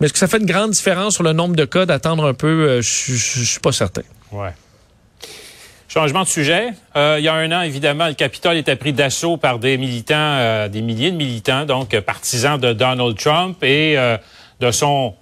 Mais 0.00 0.06
est-ce 0.06 0.12
que 0.12 0.18
ça 0.18 0.28
fait 0.28 0.38
une 0.38 0.46
grande 0.46 0.70
différence 0.70 1.14
sur 1.14 1.22
le 1.22 1.32
nombre 1.32 1.56
de 1.56 1.64
cas 1.64 1.86
d'attendre 1.86 2.24
un 2.26 2.34
peu? 2.34 2.46
Euh, 2.46 2.82
je 2.82 3.44
suis 3.44 3.60
pas 3.60 3.72
certain. 3.72 4.02
Ouais. 4.30 4.52
Changement 5.88 6.22
de 6.22 6.28
sujet. 6.28 6.68
Euh, 6.96 7.16
il 7.18 7.24
y 7.24 7.28
a 7.28 7.34
un 7.34 7.50
an, 7.50 7.62
évidemment, 7.62 8.06
le 8.06 8.14
Capitole 8.14 8.56
était 8.56 8.76
pris 8.76 8.92
d'assaut 8.92 9.36
par 9.36 9.58
des 9.58 9.78
militants, 9.78 10.68
des 10.68 10.82
milliers 10.82 11.10
de 11.10 11.16
militants, 11.16 11.64
donc 11.64 11.98
partisans 12.00 12.60
de 12.60 12.72
Donald 12.74 13.16
Trump 13.16 13.62
et 13.64 13.96
de 14.60 14.70
son 14.70 15.14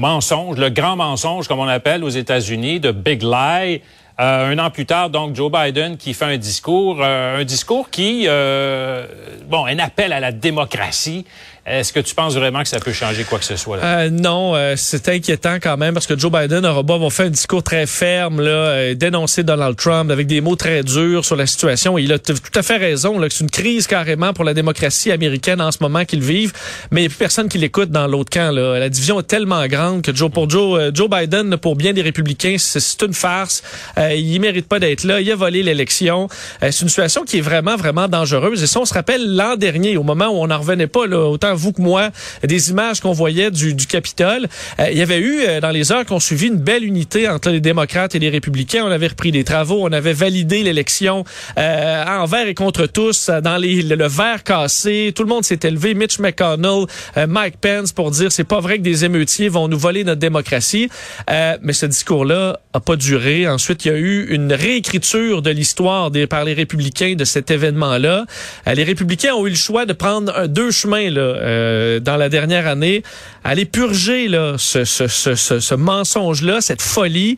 mensonge, 0.00 0.56
le 0.56 0.70
grand 0.70 0.96
mensonge, 0.96 1.46
comme 1.46 1.58
on 1.60 1.66
l'appelle 1.66 2.02
aux 2.02 2.08
États-Unis, 2.08 2.80
de 2.80 2.90
Big 2.90 3.22
Lie. 3.22 3.82
Euh, 4.20 4.50
un 4.50 4.58
an 4.58 4.70
plus 4.70 4.84
tard, 4.84 5.08
donc, 5.08 5.34
Joe 5.34 5.50
Biden 5.50 5.96
qui 5.96 6.12
fait 6.12 6.26
un 6.26 6.36
discours, 6.36 6.98
euh, 7.00 7.40
un 7.40 7.44
discours 7.44 7.88
qui, 7.88 8.24
euh, 8.26 9.06
bon, 9.46 9.64
un 9.64 9.78
appel 9.78 10.12
à 10.12 10.20
la 10.20 10.30
démocratie. 10.30 11.24
Est-ce 11.70 11.92
que 11.92 12.00
tu 12.00 12.16
penses 12.16 12.34
vraiment 12.34 12.62
que 12.62 12.68
ça 12.68 12.80
peut 12.80 12.92
changer 12.92 13.22
quoi 13.22 13.38
que 13.38 13.44
ce 13.44 13.54
soit? 13.54 13.76
Là? 13.76 13.84
Euh, 13.84 14.10
non, 14.10 14.56
euh, 14.56 14.74
c'est 14.76 15.08
inquiétant 15.08 15.58
quand 15.62 15.76
même 15.76 15.94
parce 15.94 16.06
que 16.08 16.18
Joe 16.18 16.30
Biden 16.32 16.66
aura 16.66 16.82
beau 16.82 17.08
fait 17.10 17.24
un 17.24 17.30
discours 17.30 17.62
très 17.62 17.86
ferme, 17.86 18.40
là, 18.40 18.50
euh, 18.50 18.94
dénoncer 18.94 19.44
Donald 19.44 19.76
Trump 19.76 20.10
avec 20.10 20.26
des 20.26 20.40
mots 20.40 20.56
très 20.56 20.82
durs 20.82 21.24
sur 21.24 21.36
la 21.36 21.46
situation. 21.46 21.96
il 21.96 22.12
a 22.12 22.18
tout 22.18 22.34
à 22.56 22.62
fait 22.62 22.76
raison 22.76 23.20
là, 23.20 23.28
que 23.28 23.34
c'est 23.34 23.44
une 23.44 23.50
crise 23.50 23.86
carrément 23.86 24.32
pour 24.32 24.44
la 24.44 24.52
démocratie 24.52 25.12
américaine 25.12 25.60
en 25.60 25.70
ce 25.70 25.78
moment 25.80 26.04
qu'ils 26.04 26.22
vivent, 26.22 26.52
mais 26.90 27.02
il 27.02 27.04
n'y 27.04 27.06
a 27.06 27.10
plus 27.10 27.18
personne 27.18 27.48
qui 27.48 27.58
l'écoute 27.58 27.90
dans 27.90 28.08
l'autre 28.08 28.30
camp. 28.30 28.52
Là. 28.52 28.80
La 28.80 28.88
division 28.88 29.20
est 29.20 29.24
tellement 29.24 29.64
grande 29.68 30.02
que 30.02 30.12
Joe, 30.12 30.30
pour 30.30 30.50
Joe, 30.50 30.90
Joe 30.92 31.08
Biden, 31.08 31.56
pour 31.56 31.76
bien 31.76 31.92
des 31.92 32.02
républicains, 32.02 32.56
c'est 32.58 33.02
une 33.02 33.14
farce. 33.14 33.62
il 33.96 34.40
mérite 34.40 34.66
pas 34.66 34.80
d'être 34.80 35.04
là. 35.04 35.20
Il 35.20 35.30
a 35.30 35.36
volé 35.36 35.62
l'élection. 35.62 36.28
c'est 36.60 36.80
une 36.80 36.88
situation 36.88 37.24
qui 37.24 37.38
est 37.38 37.42
vraiment, 37.42 37.76
vraiment 37.76 38.08
dangereuse. 38.08 38.60
Et 38.60 38.66
si 38.66 38.76
on 38.76 38.84
se 38.84 38.94
rappelle 38.94 39.36
l'an 39.36 39.54
dernier, 39.54 39.96
au 39.96 40.02
moment 40.02 40.28
où 40.28 40.42
on 40.42 40.48
n'en 40.48 40.58
revenait 40.58 40.88
pas, 40.88 41.06
là, 41.06 41.18
autant 41.28 41.54
vous 41.60 41.72
que 41.72 41.82
moi, 41.82 42.10
des 42.42 42.70
images 42.70 43.00
qu'on 43.00 43.12
voyait 43.12 43.50
du, 43.50 43.74
du 43.74 43.86
Capitole. 43.86 44.48
Euh, 44.78 44.88
il 44.90 44.98
y 44.98 45.02
avait 45.02 45.18
eu, 45.18 45.42
euh, 45.42 45.60
dans 45.60 45.70
les 45.70 45.92
heures 45.92 46.06
qu'on 46.06 46.20
suivi, 46.20 46.46
une 46.46 46.56
belle 46.56 46.84
unité 46.84 47.28
entre 47.28 47.50
les 47.50 47.60
démocrates 47.60 48.14
et 48.14 48.18
les 48.18 48.30
républicains. 48.30 48.84
On 48.84 48.90
avait 48.90 49.08
repris 49.08 49.30
des 49.30 49.44
travaux, 49.44 49.80
on 49.82 49.92
avait 49.92 50.12
validé 50.12 50.62
l'élection 50.62 51.24
euh, 51.58 52.04
envers 52.06 52.48
et 52.48 52.54
contre 52.54 52.86
tous, 52.86 53.30
dans 53.42 53.58
les, 53.58 53.82
le, 53.82 54.08
verre 54.08 54.42
cassé. 54.42 55.12
Tout 55.14 55.22
le 55.22 55.28
monde 55.28 55.44
s'est 55.44 55.60
élevé. 55.62 55.94
Mitch 55.94 56.18
McConnell, 56.18 56.86
Mike 57.28 57.58
Pence 57.60 57.92
pour 57.92 58.10
dire 58.10 58.32
c'est 58.32 58.44
pas 58.44 58.60
vrai 58.60 58.78
que 58.78 58.82
des 58.82 59.04
émeutiers 59.04 59.48
vont 59.48 59.68
nous 59.68 59.78
voler 59.78 60.04
notre 60.04 60.20
démocratie. 60.20 60.88
mais 61.28 61.72
ce 61.72 61.86
discours-là 61.86 62.60
a 62.72 62.80
pas 62.80 62.96
duré. 62.96 63.46
Ensuite, 63.46 63.84
il 63.84 63.88
y 63.88 63.90
a 63.94 63.98
eu 63.98 64.26
une 64.30 64.52
réécriture 64.52 65.42
de 65.42 65.50
l'histoire 65.50 66.10
par 66.28 66.44
les 66.44 66.54
républicains 66.54 67.14
de 67.14 67.24
cet 67.24 67.50
événement-là. 67.50 68.24
les 68.66 68.84
républicains 68.84 69.34
ont 69.34 69.46
eu 69.46 69.50
le 69.50 69.56
choix 69.56 69.86
de 69.86 69.92
prendre 69.92 70.46
deux 70.46 70.70
chemins 70.70 71.10
là, 71.10 71.36
dans 71.40 72.16
la 72.16 72.28
dernière 72.28 72.66
année. 72.66 73.02
Aller 73.44 73.64
purger 73.64 74.28
là, 74.28 74.54
ce, 74.58 74.84
ce, 74.84 75.08
ce, 75.08 75.34
ce 75.34 75.74
mensonge-là, 75.74 76.60
cette 76.60 76.82
folie, 76.82 77.36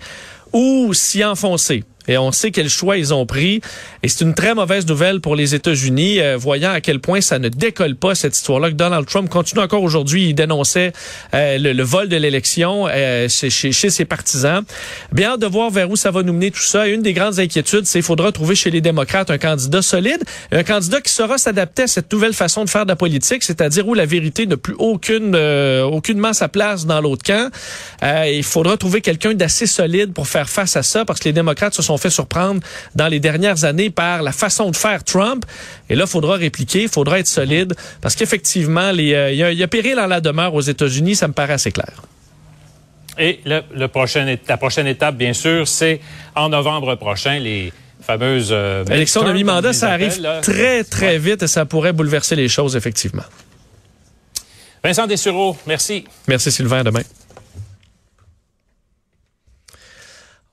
ou 0.53 0.93
s'y 0.95 1.25
enfoncer. 1.25 1.85
Et 2.09 2.19
on 2.19 2.33
sait 2.33 2.51
quel 2.51 2.69
choix 2.69 2.97
ils 2.97 3.15
ont 3.15 3.27
pris. 3.27 3.61
Et 4.03 4.09
c'est 4.09 4.25
une 4.25 4.35
très 4.35 4.55
mauvaise 4.55 4.87
nouvelle 4.87 5.21
pour 5.21 5.37
les 5.37 5.55
États-Unis, 5.55 6.21
euh, 6.21 6.37
voyant 6.37 6.73
à 6.73 6.81
quel 6.81 7.01
point 7.01 7.21
ça 7.21 7.39
ne 7.39 7.49
décolle 7.49 7.95
pas 7.97 8.15
cette 8.15 8.37
histoire-là. 8.37 8.71
Donald 8.71 9.07
Trump 9.07 9.29
continue 9.29 9.61
encore 9.61 9.83
aujourd'hui, 9.83 10.29
il 10.29 10.35
dénonçait 10.35 10.93
euh, 11.35 11.59
le, 11.59 11.83
vol 11.83 12.09
de 12.09 12.17
l'élection 12.17 12.87
euh, 12.89 13.29
chez, 13.29 13.51
chez, 13.51 13.91
ses 13.91 14.05
partisans. 14.05 14.65
Bien 15.13 15.37
de 15.37 15.47
voir 15.47 15.71
vers 15.71 15.91
où 15.91 15.97
ça 15.97 16.11
va 16.11 16.23
nous 16.23 16.33
mener 16.33 16.51
tout 16.51 16.63
ça. 16.63 16.89
Et 16.89 16.93
une 16.93 17.03
des 17.03 17.13
grandes 17.13 17.39
inquiétudes, 17.39 17.87
c'est 17.87 17.99
qu'il 18.01 18.07
faudra 18.07 18.33
trouver 18.33 18.55
chez 18.55 18.71
les 18.71 18.81
démocrates 18.81 19.31
un 19.31 19.39
candidat 19.39 19.83
solide, 19.83 20.23
un 20.51 20.65
candidat 20.65 21.01
qui 21.01 21.13
saura 21.13 21.39
s'adapter 21.39 21.85
à 21.85 21.87
cette 21.87 22.13
nouvelle 22.13 22.35
façon 22.35 22.65
de 22.65 22.71
faire 22.71 22.85
de 22.85 22.91
la 22.91 22.97
politique, 22.97 23.43
c'est-à-dire 23.43 23.87
où 23.87 23.95
la 23.95 24.07
vérité 24.07 24.47
n'a 24.47 24.57
plus 24.57 24.75
aucune, 24.79 25.37
aucunement 25.37 26.33
sa 26.33 26.49
place 26.49 26.87
dans 26.87 27.01
l'autre 27.01 27.23
camp. 27.25 27.51
il 28.03 28.43
faudra 28.43 28.77
trouver 28.77 29.01
quelqu'un 29.01 29.35
d'assez 29.35 29.67
solide 29.67 30.13
pour 30.13 30.27
faire 30.27 30.49
face 30.49 30.77
à 30.77 30.83
ça, 30.83 31.05
parce 31.05 31.21
que 31.21 31.29
les 31.29 31.33
démocrates 31.33 31.75
se 31.75 31.83
sont 31.83 31.92
fait 31.99 32.11
surprendre 32.11 32.61
dans 32.95 33.09
les 33.09 33.21
dernières 33.21 33.65
années 33.65 33.91
par 33.91 34.23
la 34.23 34.33
façon 34.33 34.71
de 34.71 34.77
faire 34.77 35.05
Trump. 35.05 35.45
Et 35.89 35.95
là, 35.95 36.05
il 36.07 36.11
faudra 36.11 36.37
répliquer, 36.37 36.83
il 36.83 36.89
faudra 36.89 37.19
être 37.19 37.27
solide, 37.27 37.75
parce 38.01 38.15
qu'effectivement, 38.15 38.93
euh, 38.93 39.31
il 39.33 39.59
y, 39.59 39.63
a 39.63 39.69
péril 39.69 39.99
en 39.99 40.07
la 40.07 40.21
demeure 40.21 40.55
aux 40.55 40.61
États-Unis, 40.61 41.17
ça 41.17 41.29
me 41.29 41.33
paraît 41.33 41.55
assez 41.55 41.73
clair. 41.73 42.03
Et 43.19 43.41
le, 43.45 43.87
prochain, 43.89 44.37
la 44.49 44.57
prochaine 44.57 44.87
étape, 44.87 45.17
bien 45.17 45.35
sûr, 45.35 45.69
c'est 45.69 46.01
en 46.35 46.49
novembre 46.49 46.95
prochain, 46.95 47.39
les 47.39 47.73
fameuses... 48.01 48.49
Euh, 48.51 48.85
Élection 48.87 49.23
de 49.23 49.33
mi-mandat, 49.33 49.73
ça 49.73 49.91
arrive 49.91 50.21
très, 50.43 50.83
très 50.85 51.19
vite 51.19 51.43
et 51.43 51.47
ça 51.47 51.67
pourrait 51.67 51.93
bouleverser 51.93 52.37
les 52.37 52.49
choses, 52.49 52.75
effectivement. 52.75 53.25
Vincent 54.83 55.07
Dessureau, 55.07 55.57
merci. 55.67 56.05
Merci 56.27 56.51
Sylvain, 56.51 56.83
demain. 56.83 57.03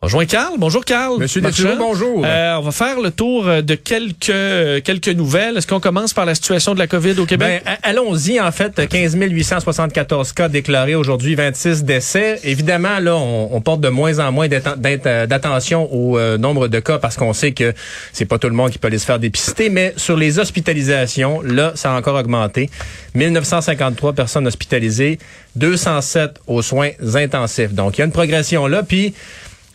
On 0.02 0.06
rejoint 0.06 0.26
Carl. 0.26 0.54
Bonjour 0.58 0.86
Carl. 0.86 1.20
Monsieur 1.20 1.42
Deschamps, 1.42 1.76
bonjour. 1.78 2.24
Euh, 2.26 2.56
on 2.56 2.62
va 2.62 2.72
faire 2.72 3.02
le 3.02 3.12
tour 3.12 3.46
euh, 3.46 3.62
de 3.62 3.76
quelques 3.76 4.30
euh, 4.30 4.80
quelques 4.80 5.10
nouvelles. 5.10 5.58
Est-ce 5.58 5.68
qu'on 5.68 5.82
commence 5.82 6.14
par 6.14 6.26
la 6.26 6.36
situation 6.36 6.74
de 6.74 6.80
la 6.80 6.88
COVID 6.88 7.20
au 7.20 7.26
Québec? 7.26 7.64
Ben, 7.66 7.78
allons-y. 7.84 8.40
En 8.40 8.50
fait, 8.54 8.88
15 8.88 9.18
874 9.18 10.32
cas 10.32 10.48
déclarés 10.48 10.96
aujourd'hui, 10.96 11.36
26 11.36 11.84
décès. 11.84 12.40
Évidemment, 12.46 13.00
là, 13.00 13.18
on, 13.18 13.60
porte 13.60 13.82
de 13.82 13.90
moins 13.90 14.20
en 14.20 14.32
moins 14.32 14.48
d'attention 14.48 15.94
au 15.94 16.18
nombre 16.38 16.70
de 16.70 16.80
cas 16.80 16.98
parce 16.98 17.18
qu'on 17.18 17.34
sait 17.34 17.52
que 17.52 17.74
c'est 18.14 18.24
pas 18.24 18.40
tout 18.40 18.48
le 18.48 18.56
monde 18.56 18.72
qui 18.72 18.78
peut 18.78 18.88
aller 18.88 19.00
se 19.00 19.06
faire 19.06 19.20
dépister. 19.20 19.70
Mais 19.70 19.94
sur 19.98 20.16
les 20.16 20.40
hospitalisations, 20.40 21.42
là, 21.42 21.74
ça 21.76 21.94
a 21.94 21.98
encore 21.98 22.16
augmenté. 22.16 22.70
1953 23.16 24.14
personnes 24.14 24.48
hospitalisées, 24.48 25.20
207 25.58 26.40
aux 26.48 26.62
soins 26.62 26.92
intensifs. 27.16 27.74
Donc, 27.74 27.98
il 27.98 28.00
y 28.00 28.02
a 28.04 28.06
une 28.06 28.14
progression 28.14 28.66
là. 28.66 28.82
Puis, 28.82 29.14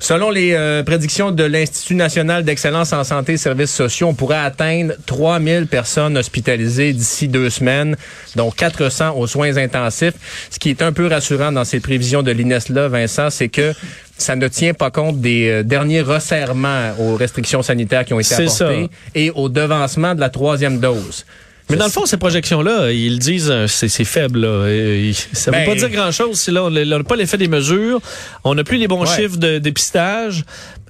Selon 0.05 0.29
les 0.29 0.53
euh, 0.53 0.83
prédictions 0.83 1.31
de 1.31 1.45
l'Institut 1.45 1.95
national 1.95 2.45
d'excellence 2.45 2.93
en 2.93 3.05
santé 3.05 3.33
et 3.33 3.37
services 3.39 3.73
sociaux, 3.73 4.09
on 4.09 4.13
pourrait 4.13 4.37
atteindre 4.37 4.93
3000 5.07 5.67
personnes 5.67 6.19
hospitalisées 6.19 6.93
d'ici 6.93 7.27
deux 7.27 7.49
semaines, 7.49 7.97
dont 8.37 8.51
400 8.51 9.17
aux 9.17 9.27
soins 9.27 9.57
intensifs. 9.57 10.13
Ce 10.51 10.59
qui 10.59 10.69
est 10.69 10.83
un 10.83 10.93
peu 10.93 11.07
rassurant 11.07 11.53
dans 11.53 11.65
ces 11.65 11.81
prévisions 11.81 12.23
de 12.23 12.31
l'INES-là, 12.33 12.89
Vincent, 12.89 13.31
c'est 13.31 13.49
que 13.49 13.73
ça 14.19 14.37
ne 14.37 14.47
tient 14.47 14.75
pas 14.75 14.91
compte 14.91 15.23
des 15.23 15.49
euh, 15.49 15.63
derniers 15.63 16.03
resserrements 16.03 16.93
aux 16.99 17.17
restrictions 17.17 17.63
sanitaires 17.63 18.05
qui 18.05 18.13
ont 18.13 18.21
été 18.21 18.35
apportées 18.35 18.91
et 19.15 19.31
au 19.31 19.49
devancement 19.49 20.15
de 20.15 20.21
la 20.21 20.29
troisième 20.29 20.81
dose. 20.81 21.25
Mais 21.71 21.77
dans 21.77 21.87
le 21.87 21.91
fond, 21.91 22.05
ces 22.05 22.19
projections-là, 22.19 22.93
ils 22.93 23.19
disent 23.19 23.51
euh, 23.51 23.67
c'est 23.67 24.05
faible. 24.05 24.41
Là. 24.41 24.67
Ça 25.33 25.51
ne 25.51 25.57
veut 25.57 25.63
ben, 25.65 25.73
pas 25.73 25.75
dire 25.75 25.91
grand-chose 25.91 26.39
si 26.39 26.51
là, 26.51 26.65
on 26.65 26.71
n'a 26.71 27.05
pas 27.05 27.17
l'effet 27.17 27.39
des 27.39 27.49
mesures. 27.49 28.01
On 28.45 28.55
n'a 28.55 28.65
plus 28.65 28.77
les 28.77 28.89
bons 28.89 29.07
chiffres 29.07 29.39
de 29.39 29.59
dépistage. 29.59 30.45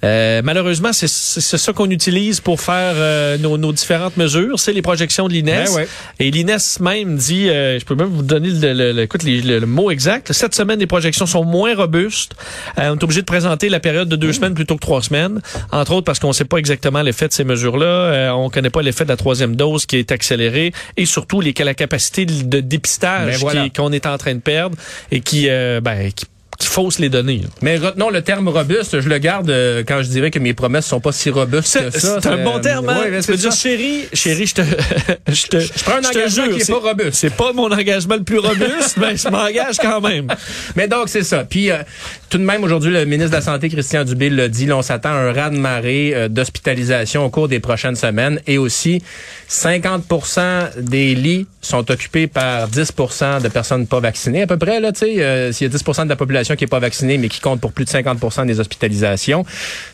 Euh, 0.04 0.42
malheureusement, 0.44 0.92
c'est 0.92 1.08
ça 1.08 1.72
qu'on 1.72 1.90
utilise 1.90 2.40
pour 2.40 2.60
faire 2.60 2.92
euh, 2.96 3.38
nos, 3.38 3.56
nos, 3.56 3.72
différentes 3.72 4.16
mesures. 4.16 4.58
C'est 4.60 4.72
les 4.72 4.82
projections 4.82 5.28
de 5.28 5.32
l'INES. 5.32 5.64
Ben 5.74 5.86
Et 6.20 6.30
l'INES 6.30 6.58
même 6.80 7.16
dit, 7.16 7.48
euh, 7.48 7.78
je 7.78 7.84
peux 7.84 7.94
même 7.94 8.08
vous 8.08 8.22
donner 8.22 8.50
le, 8.50 8.92
le, 8.92 9.02
écoute, 9.02 9.22
le, 9.24 9.60
mot 9.64 9.90
exact. 9.90 10.32
Cette 10.32 10.54
semaine, 10.54 10.78
les 10.78 10.86
projections 10.86 11.26
sont 11.26 11.44
moins 11.44 11.74
robustes. 11.74 12.34
on 12.76 12.94
est 12.94 13.04
obligé 13.04 13.22
de 13.22 13.26
présenter 13.26 13.68
la 13.68 13.80
période 13.80 14.08
de 14.08 14.16
deux 14.16 14.28
mmh. 14.28 14.32
semaines 14.34 14.54
plutôt 14.54 14.76
que 14.76 14.80
trois 14.80 15.02
semaines. 15.02 15.40
Entre 15.72 15.92
autres 15.92 16.04
parce 16.04 16.18
qu'on 16.18 16.28
ne 16.28 16.32
sait 16.32 16.44
pas 16.44 16.58
exactement 16.58 17.02
l'effet 17.02 17.28
de 17.28 17.32
ces 17.32 17.44
mesures-là. 17.44 18.34
on 18.36 18.44
ne 18.44 18.50
connaît 18.50 18.70
pas 18.70 18.82
l'effet 18.82 19.04
de 19.04 19.08
la 19.08 19.16
troisième 19.16 19.56
dose 19.56 19.86
qui 19.86 19.96
est 19.96 20.12
accélérée. 20.12 20.72
Et 20.96 21.06
surtout, 21.06 21.40
les, 21.40 21.54
la 21.64 21.74
capacité 21.74 22.26
de 22.26 22.60
dépistage 22.60 23.42
ben 23.42 23.70
qu'on 23.70 23.92
est 23.92 24.06
en 24.06 24.18
train 24.18 24.34
de 24.34 24.40
perdre 24.40 24.76
et 25.10 25.20
qui, 25.20 25.46
ben, 25.48 26.12
qui 26.14 26.26
qui 26.58 26.66
fausse 26.68 26.98
les 26.98 27.08
données. 27.08 27.42
Mais 27.62 27.76
retenons 27.78 28.10
le 28.10 28.22
terme 28.22 28.48
robuste, 28.48 29.00
je 29.00 29.08
le 29.08 29.18
garde 29.18 29.50
euh, 29.50 29.82
quand 29.86 30.02
je 30.02 30.08
dirais 30.08 30.30
que 30.30 30.38
mes 30.38 30.54
promesses 30.54 30.86
sont 30.86 31.00
pas 31.00 31.12
si 31.12 31.30
robustes 31.30 31.90
que 31.90 31.98
ça. 31.98 32.20
C'est 32.20 32.28
un 32.28 32.44
bon 32.44 32.60
terme. 32.60 32.88
Hein? 32.88 33.04
Ouais, 33.10 33.36
dire 33.36 33.52
chérie, 33.52 34.04
chérie, 34.12 34.46
je 34.46 34.54
te 34.54 34.62
je 35.28 35.46
te 35.46 35.60
je 35.60 35.84
prends 35.84 35.96
un 35.96 36.04
engagement 36.04 36.48
qui 36.48 36.60
est, 36.60 36.70
pas 36.70 36.78
robuste. 36.78 37.14
C'est 37.14 37.34
pas 37.34 37.52
mon 37.52 37.70
engagement 37.70 38.16
le 38.16 38.22
plus 38.22 38.38
robuste, 38.38 38.96
mais 38.98 39.16
je 39.16 39.28
m'engage 39.28 39.78
quand 39.80 40.00
même. 40.00 40.28
Mais 40.76 40.86
donc 40.88 41.08
c'est 41.08 41.22
ça. 41.22 41.44
Puis 41.44 41.70
euh, 41.70 41.78
tout 42.30 42.38
de 42.38 42.44
même 42.44 42.62
aujourd'hui 42.62 42.92
le 42.92 43.04
ministre 43.04 43.30
de 43.30 43.36
la 43.36 43.42
santé 43.42 43.68
Christian 43.68 44.04
Dubé 44.04 44.30
l'a 44.30 44.48
dit, 44.48 44.66
là, 44.66 44.76
on 44.76 44.82
s'attend 44.82 45.10
à 45.10 45.12
un 45.12 45.32
raz-de-marée 45.32 46.12
euh, 46.14 46.28
d'hospitalisation 46.28 47.24
au 47.24 47.30
cours 47.30 47.48
des 47.48 47.60
prochaines 47.60 47.96
semaines 47.96 48.40
et 48.46 48.58
aussi 48.58 49.02
50% 49.50 50.80
des 50.80 51.14
lits 51.14 51.46
sont 51.60 51.90
occupés 51.90 52.26
par 52.26 52.68
10% 52.68 53.42
de 53.42 53.48
personnes 53.48 53.86
pas 53.86 54.00
vaccinées 54.00 54.42
à 54.42 54.46
peu 54.46 54.58
près 54.58 54.80
là, 54.80 54.92
tu 54.92 55.00
sais, 55.00 55.52
s'il 55.52 55.70
y 55.70 55.74
a 55.74 55.78
10% 55.78 56.04
de 56.04 56.08
la 56.08 56.16
population 56.16 56.43
qui 56.44 56.64
n'est 56.64 56.68
pas 56.68 56.78
vaccinée, 56.78 57.18
mais 57.18 57.28
qui 57.28 57.40
compte 57.40 57.60
pour 57.60 57.72
plus 57.72 57.84
de 57.84 57.90
50 57.90 58.46
des 58.46 58.60
hospitalisations. 58.60 59.44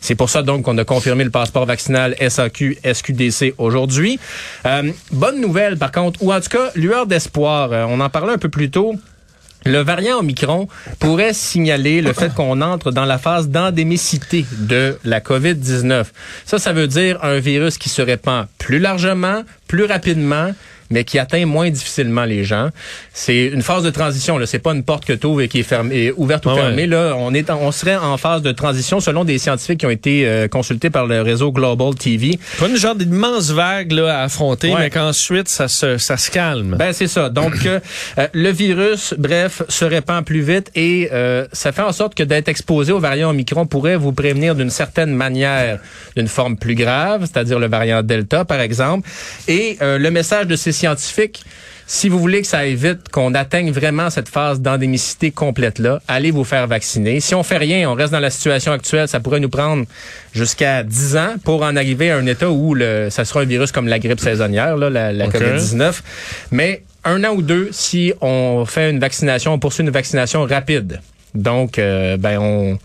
C'est 0.01 0.15
pour 0.15 0.29
ça 0.29 0.43
donc 0.43 0.63
qu'on 0.63 0.77
a 0.77 0.83
confirmé 0.83 1.23
le 1.23 1.31
passeport 1.31 1.65
vaccinal 1.65 2.15
SAQ, 2.19 2.77
SQDC 2.83 3.55
aujourd'hui. 3.57 4.19
Euh, 4.65 4.91
bonne 5.11 5.41
nouvelle 5.41 5.77
par 5.77 5.91
contre, 5.91 6.21
ou 6.21 6.33
en 6.33 6.41
tout 6.41 6.49
cas, 6.49 6.71
lueur 6.75 7.07
d'espoir. 7.07 7.71
Euh, 7.71 7.85
on 7.87 7.99
en 7.99 8.09
parlait 8.09 8.33
un 8.33 8.37
peu 8.37 8.49
plus 8.49 8.69
tôt. 8.69 8.95
Le 9.63 9.77
variant 9.77 10.17
Omicron 10.17 10.67
pourrait 10.99 11.33
signaler 11.33 12.01
le 12.01 12.13
fait 12.13 12.33
qu'on 12.33 12.61
entre 12.61 12.91
dans 12.91 13.05
la 13.05 13.19
phase 13.19 13.47
d'endémicité 13.49 14.43
de 14.57 14.97
la 15.03 15.19
COVID-19. 15.19 16.05
Ça, 16.45 16.57
ça 16.57 16.73
veut 16.73 16.87
dire 16.87 17.23
un 17.23 17.37
virus 17.37 17.77
qui 17.77 17.89
se 17.89 18.01
répand 18.01 18.47
plus 18.57 18.79
largement, 18.79 19.43
plus 19.67 19.85
rapidement, 19.85 20.51
mais 20.91 21.03
qui 21.03 21.17
atteint 21.17 21.45
moins 21.45 21.69
difficilement 21.69 22.25
les 22.25 22.43
gens. 22.43 22.69
C'est 23.13 23.47
une 23.47 23.61
phase 23.61 23.83
de 23.83 23.89
transition. 23.89 24.37
Là, 24.37 24.45
c'est 24.45 24.59
pas 24.59 24.73
une 24.73 24.83
porte 24.83 25.05
que 25.05 25.13
tu 25.13 25.25
ouvres 25.25 25.41
et 25.41 25.47
qui 25.47 25.59
est 25.59 25.63
fermée, 25.63 26.11
ouverte 26.15 26.45
ou 26.45 26.49
ah 26.49 26.55
fermée. 26.55 26.85
Là, 26.85 27.15
on 27.17 27.33
est, 27.33 27.49
on 27.49 27.71
serait 27.71 27.95
en 27.95 28.17
phase 28.17 28.41
de 28.41 28.51
transition 28.51 28.99
selon 28.99 29.23
des 29.23 29.37
scientifiques 29.37 29.79
qui 29.79 29.85
ont 29.85 29.91
été 29.91 30.27
euh, 30.27 30.47
consultés 30.47 30.89
par 30.89 31.07
le 31.07 31.21
réseau 31.21 31.51
Global 31.51 31.95
TV. 31.95 32.39
Pas 32.59 32.67
une 32.67 32.77
genre 32.77 32.95
d'immense 32.95 33.51
vague 33.51 33.91
là 33.91 34.19
à 34.19 34.23
affronter, 34.23 34.73
mais 34.77 34.89
qu'ensuite 34.89 35.47
ça 35.47 35.67
se, 35.67 35.97
ça 35.97 36.17
se 36.17 36.29
calme. 36.29 36.75
Ben 36.77 36.93
c'est 36.93 37.07
ça. 37.07 37.29
Donc 37.29 37.65
euh, 37.65 37.79
euh, 38.17 38.27
le 38.33 38.49
virus, 38.49 39.13
bref, 39.17 39.63
se 39.69 39.85
répand 39.85 40.23
plus 40.23 40.41
vite 40.41 40.71
et 40.75 41.09
ça 41.53 41.71
fait 41.71 41.81
en 41.81 41.91
sorte 41.91 42.15
que 42.15 42.23
d'être 42.23 42.47
exposé 42.47 42.91
au 42.91 42.99
variant 42.99 43.29
Omicron 43.29 43.65
pourrait 43.65 43.95
vous 43.95 44.11
prévenir 44.11 44.55
d'une 44.55 44.69
certaine 44.69 45.13
manière 45.13 45.79
d'une 46.15 46.27
forme 46.27 46.57
plus 46.57 46.75
grave, 46.75 47.21
c'est-à-dire 47.21 47.59
le 47.59 47.67
variant 47.67 48.03
Delta 48.03 48.45
par 48.45 48.59
exemple. 48.59 49.07
Et 49.47 49.77
le 49.81 50.09
message 50.09 50.47
de 50.47 50.55
ces 50.55 50.71
scientifique. 50.81 51.43
Si 51.85 52.09
vous 52.09 52.19
voulez 52.19 52.41
que 52.41 52.47
ça 52.47 52.59
aille 52.59 52.75
vite, 52.75 53.09
qu'on 53.11 53.33
atteigne 53.33 53.71
vraiment 53.71 54.09
cette 54.09 54.29
phase 54.29 54.61
d'endémicité 54.61 55.29
complète-là, 55.31 56.01
allez 56.07 56.31
vous 56.31 56.45
faire 56.45 56.65
vacciner. 56.65 57.19
Si 57.19 57.35
on 57.35 57.43
fait 57.43 57.57
rien, 57.57 57.89
on 57.89 57.95
reste 57.95 58.13
dans 58.13 58.19
la 58.19 58.29
situation 58.29 58.71
actuelle, 58.71 59.07
ça 59.07 59.19
pourrait 59.19 59.41
nous 59.41 59.49
prendre 59.49 59.85
jusqu'à 60.33 60.83
10 60.83 61.17
ans 61.17 61.35
pour 61.43 61.63
en 61.63 61.75
arriver 61.75 62.09
à 62.11 62.17
un 62.17 62.25
état 62.25 62.49
où 62.49 62.73
le, 62.73 63.09
ça 63.09 63.25
sera 63.25 63.41
un 63.41 63.45
virus 63.45 63.71
comme 63.71 63.87
la 63.87 63.99
grippe 63.99 64.21
saisonnière, 64.21 64.77
là, 64.77 64.89
la, 64.89 65.11
la 65.11 65.27
COVID-19. 65.27 65.99
Mais 66.51 66.83
un 67.03 67.23
an 67.25 67.33
ou 67.35 67.41
deux, 67.41 67.69
si 67.71 68.13
on 68.21 68.65
fait 68.65 68.89
une 68.89 68.99
vaccination, 68.99 69.53
on 69.53 69.59
poursuit 69.59 69.83
une 69.83 69.91
vaccination 69.91 70.45
rapide. 70.45 71.01
Donc, 71.35 71.77
euh, 71.77 72.17
ben 72.17 72.39
on 72.39 72.79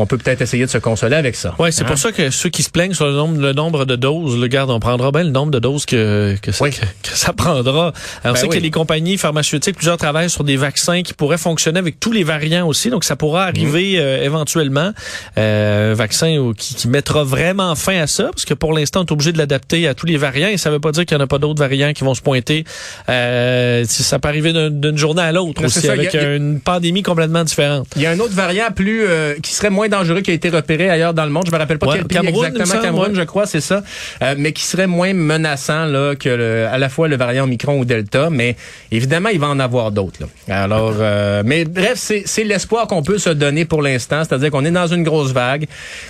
on 0.00 0.06
peut 0.06 0.18
peut-être 0.18 0.40
essayer 0.42 0.64
de 0.66 0.70
se 0.70 0.78
consoler 0.78 1.16
avec 1.16 1.36
ça. 1.36 1.54
Oui, 1.58 1.72
c'est 1.72 1.84
pour 1.84 1.92
Hein? 1.92 1.96
ça 1.96 2.12
que 2.12 2.30
ceux 2.30 2.48
qui 2.48 2.62
se 2.62 2.70
plaignent 2.70 2.94
sur 2.94 3.06
le 3.06 3.12
nombre, 3.12 3.40
le 3.40 3.52
nombre 3.52 3.84
de 3.84 3.96
doses, 3.96 4.38
le 4.38 4.46
garde, 4.46 4.70
on 4.70 4.80
prendra 4.80 5.10
bien 5.12 5.24
le 5.24 5.30
nombre 5.30 5.50
de 5.52 5.58
doses 5.58 5.84
que, 5.86 6.36
que, 6.42 6.52
ça, 6.52 6.64
Oui. 6.64 6.70
que, 6.70 6.80
que 6.80 7.16
ça 7.16 7.32
prendra. 7.32 7.60
Alors, 7.70 7.92
on 8.24 8.28
Ben 8.32 8.34
sait 8.36 8.46
oui. 8.48 8.56
que 8.56 8.62
les 8.62 8.70
compagnies 8.70 9.18
pharmaceutiques, 9.18 9.76
plusieurs 9.76 9.96
travaillent 9.98 10.30
sur 10.30 10.44
des 10.44 10.56
vaccins 10.56 11.02
qui 11.02 11.14
pourraient 11.14 11.38
fonctionner 11.38 11.78
avec 11.78 12.00
tous 12.00 12.12
les 12.12 12.24
variants 12.24 12.66
aussi, 12.66 12.90
donc 12.90 13.04
ça 13.04 13.16
pourra 13.16 13.44
arriver 13.44 13.94
euh, 13.98 14.22
éventuellement. 14.24 14.92
Euh, 15.38 15.92
un 15.92 15.94
vaccin 15.94 16.36
où- 16.38 16.54
qui, 16.54 16.74
qui 16.74 16.88
mettra 16.88 17.24
vraiment 17.24 17.74
fin 17.74 18.00
à 18.00 18.06
ça, 18.06 18.24
parce 18.24 18.44
que 18.44 18.54
pour 18.54 18.72
l'instant, 18.72 19.00
on 19.00 19.04
est 19.04 19.12
obligé 19.12 19.32
de 19.32 19.38
l'adapter 19.38 19.86
à 19.88 19.94
tous 19.94 20.06
les 20.06 20.16
variants, 20.16 20.48
et 20.48 20.56
ça 20.56 20.70
veut 20.70 20.80
pas 20.80 20.92
dire 20.92 21.04
qu'il 21.06 21.16
n'y 21.16 21.22
en 21.22 21.24
a 21.24 21.28
pas 21.28 21.38
d'autres 21.38 21.58
variants 21.60 21.92
qui 21.92 22.04
vont 22.04 22.14
se 22.14 22.22
pointer. 22.22 22.64
Euh, 23.08 23.84
ça 23.88 24.18
peut 24.18 24.28
arriver 24.28 24.52
d'un- 24.52 24.70
d'une 24.70 24.96
journée 24.96 25.22
à 25.22 25.32
l'autre 25.32 25.60
c'est 25.60 25.66
aussi, 25.66 25.80
ça, 25.86 25.92
avec 25.92 26.14
a- 26.14 26.34
une 26.36 26.60
pandémie 26.60 27.02
complètement 27.02 27.44
différente. 27.44 27.86
Il 27.96 28.02
y 28.02 28.06
a 28.06 28.10
un 28.10 28.18
autre 28.20 28.34
variant 28.34 28.70
plus 28.74 29.04
euh, 29.06 29.34
qui 29.42 29.52
serait 29.52 29.70
moins 29.70 29.88
dangereux 29.90 30.22
qui 30.22 30.30
a 30.30 30.34
été 30.34 30.48
repéré 30.48 30.88
ailleurs 30.88 31.12
dans 31.12 31.24
le 31.24 31.30
monde. 31.30 31.44
Je 31.46 31.52
me 31.52 31.58
rappelle 31.58 31.78
pas 31.78 31.88
Ouais, 31.88 31.96
quel 31.98 32.06
pays 32.06 32.16
Cameroun, 32.16 32.46
exactement. 32.46 32.82
Cameroun, 32.82 33.14
je 33.14 33.22
crois, 33.22 33.44
c'est 33.46 33.60
ça. 33.60 33.82
Euh, 34.22 34.34
mais 34.38 34.52
qui 34.52 34.62
serait 34.64 34.86
moins 34.86 35.12
menaçant 35.12 35.84
là 35.84 36.14
que 36.14 36.28
le- 36.30 36.66
à 36.70 36.78
la 36.78 36.88
fois 36.88 37.08
le 37.08 37.16
variant 37.16 37.44
Omicron 37.44 37.78
ou 37.78 37.84
Delta. 37.84 38.30
Mais 38.30 38.56
évidemment, 38.90 39.28
il 39.28 39.38
va 39.40 39.48
en 39.48 39.60
avoir 39.60 39.90
d'autres. 39.90 40.20
Alors, 40.48 40.94
euh, 41.00 41.42
mais 41.44 41.64
bref, 41.66 41.96
c'est 42.24 42.44
l'espoir 42.44 42.86
qu'on 42.86 43.02
peut 43.02 43.18
se 43.18 43.30
donner 43.30 43.64
pour 43.66 43.82
l'instant. 43.82 44.22
C'est-à-dire 44.24 44.50
qu'on 44.50 44.64
est 44.64 44.70
dans 44.70 44.86
une 44.86 45.02
grosse 45.02 45.32
vague, 45.32 45.66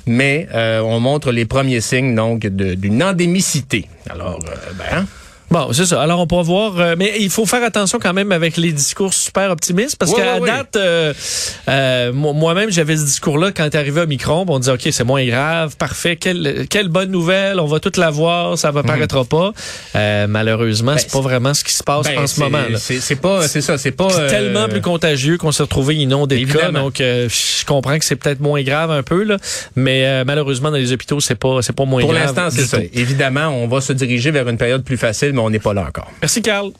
mais 0.06 0.46
euh, 0.54 0.80
on 0.80 1.00
montre 1.00 1.32
les 1.32 1.46
premiers 1.46 1.80
signes 1.80 2.14
donc 2.14 2.46
d'une 2.46 3.02
endémicité. 3.02 3.86
Alors, 4.08 4.38
euh, 4.46 4.54
ben. 4.78 5.06
Bon, 5.50 5.72
c'est 5.72 5.84
ça. 5.86 6.00
Alors, 6.00 6.20
on 6.20 6.26
pourra 6.28 6.42
voir. 6.42 6.78
euh, 6.78 6.94
mais 6.96 7.14
il 7.18 7.28
faut 7.28 7.44
faire 7.44 7.64
attention 7.64 7.98
quand 8.00 8.12
même 8.12 8.30
avec 8.30 8.56
les 8.56 8.70
discours 8.72 9.12
super 9.12 9.50
optimistes 9.50 9.96
parce 9.96 10.12
Ouais, 10.12 10.18
qu'à 10.18 10.34
ouais, 10.34 10.40
ouais. 10.42 10.48
date, 10.48 10.76
euh, 10.76 11.12
euh, 11.68 12.12
mo- 12.12 12.32
moi-même, 12.32 12.70
j'avais 12.70 12.96
ce 12.96 13.02
discours-là 13.04 13.50
quand 13.50 13.64
est 13.64 13.74
arrivé 13.74 14.00
Omicron. 14.02 14.44
On 14.48 14.58
disait, 14.60 14.72
OK, 14.72 14.86
c'est 14.92 15.02
moins 15.04 15.24
grave, 15.26 15.76
parfait. 15.76 16.14
Quelle, 16.14 16.66
quelle 16.70 16.86
bonne 16.88 17.10
nouvelle. 17.10 17.58
On 17.58 17.66
va 17.66 17.80
tout 17.80 17.90
la 17.96 18.10
voir. 18.10 18.56
Ça 18.58 18.70
va 18.70 18.84
paraîtra 18.84 19.24
pas. 19.24 19.52
Euh, 19.96 20.26
malheureusement, 20.28 20.94
c'est 20.96 21.10
pas 21.10 21.20
vraiment 21.20 21.52
ce 21.52 21.64
qui 21.64 21.72
se 21.72 21.82
passe 21.82 22.06
ben, 22.06 22.20
en 22.20 22.26
ce 22.28 22.38
moment. 22.40 22.58
C'est 22.78 23.16
pas, 23.20 23.48
c'est 23.48 23.60
ça, 23.60 23.76
c'est 23.76 23.90
pas 23.90 24.08
euh, 24.20 24.28
tellement 24.30 24.68
plus 24.68 24.80
contagieux 24.82 25.36
qu'on 25.36 25.50
s'est 25.52 25.64
retrouvé 25.64 25.96
inondé 25.96 26.44
de 26.44 26.52
cas. 26.52 26.70
Donc, 26.70 27.00
euh, 27.00 27.28
je 27.28 27.64
comprends 27.66 27.98
que 27.98 28.04
c'est 28.04 28.14
peut-être 28.16 28.40
moins 28.40 28.62
grave 28.62 28.90
un 28.92 29.02
peu, 29.02 29.24
là, 29.24 29.36
mais 29.74 30.04
euh, 30.06 30.24
malheureusement, 30.24 30.70
dans 30.70 30.76
les 30.76 30.92
hôpitaux, 30.92 31.18
c'est 31.18 31.34
pas, 31.34 31.58
c'est 31.62 31.72
pas 31.74 31.84
moins 31.86 32.02
Pour 32.02 32.12
grave. 32.12 32.26
l'instant, 32.26 32.48
c'est 32.50 32.66
ça. 32.66 32.78
Évidemment, 32.94 33.48
on 33.48 33.66
va 33.66 33.80
se 33.80 33.92
diriger 33.92 34.30
vers 34.30 34.48
une 34.48 34.56
période 34.58 34.84
plus 34.84 34.96
facile, 34.96 35.32
on 35.42 35.50
n'est 35.50 35.58
pas 35.58 35.74
là 35.74 35.84
encore. 35.86 36.10
Merci, 36.20 36.42
Carl. 36.42 36.72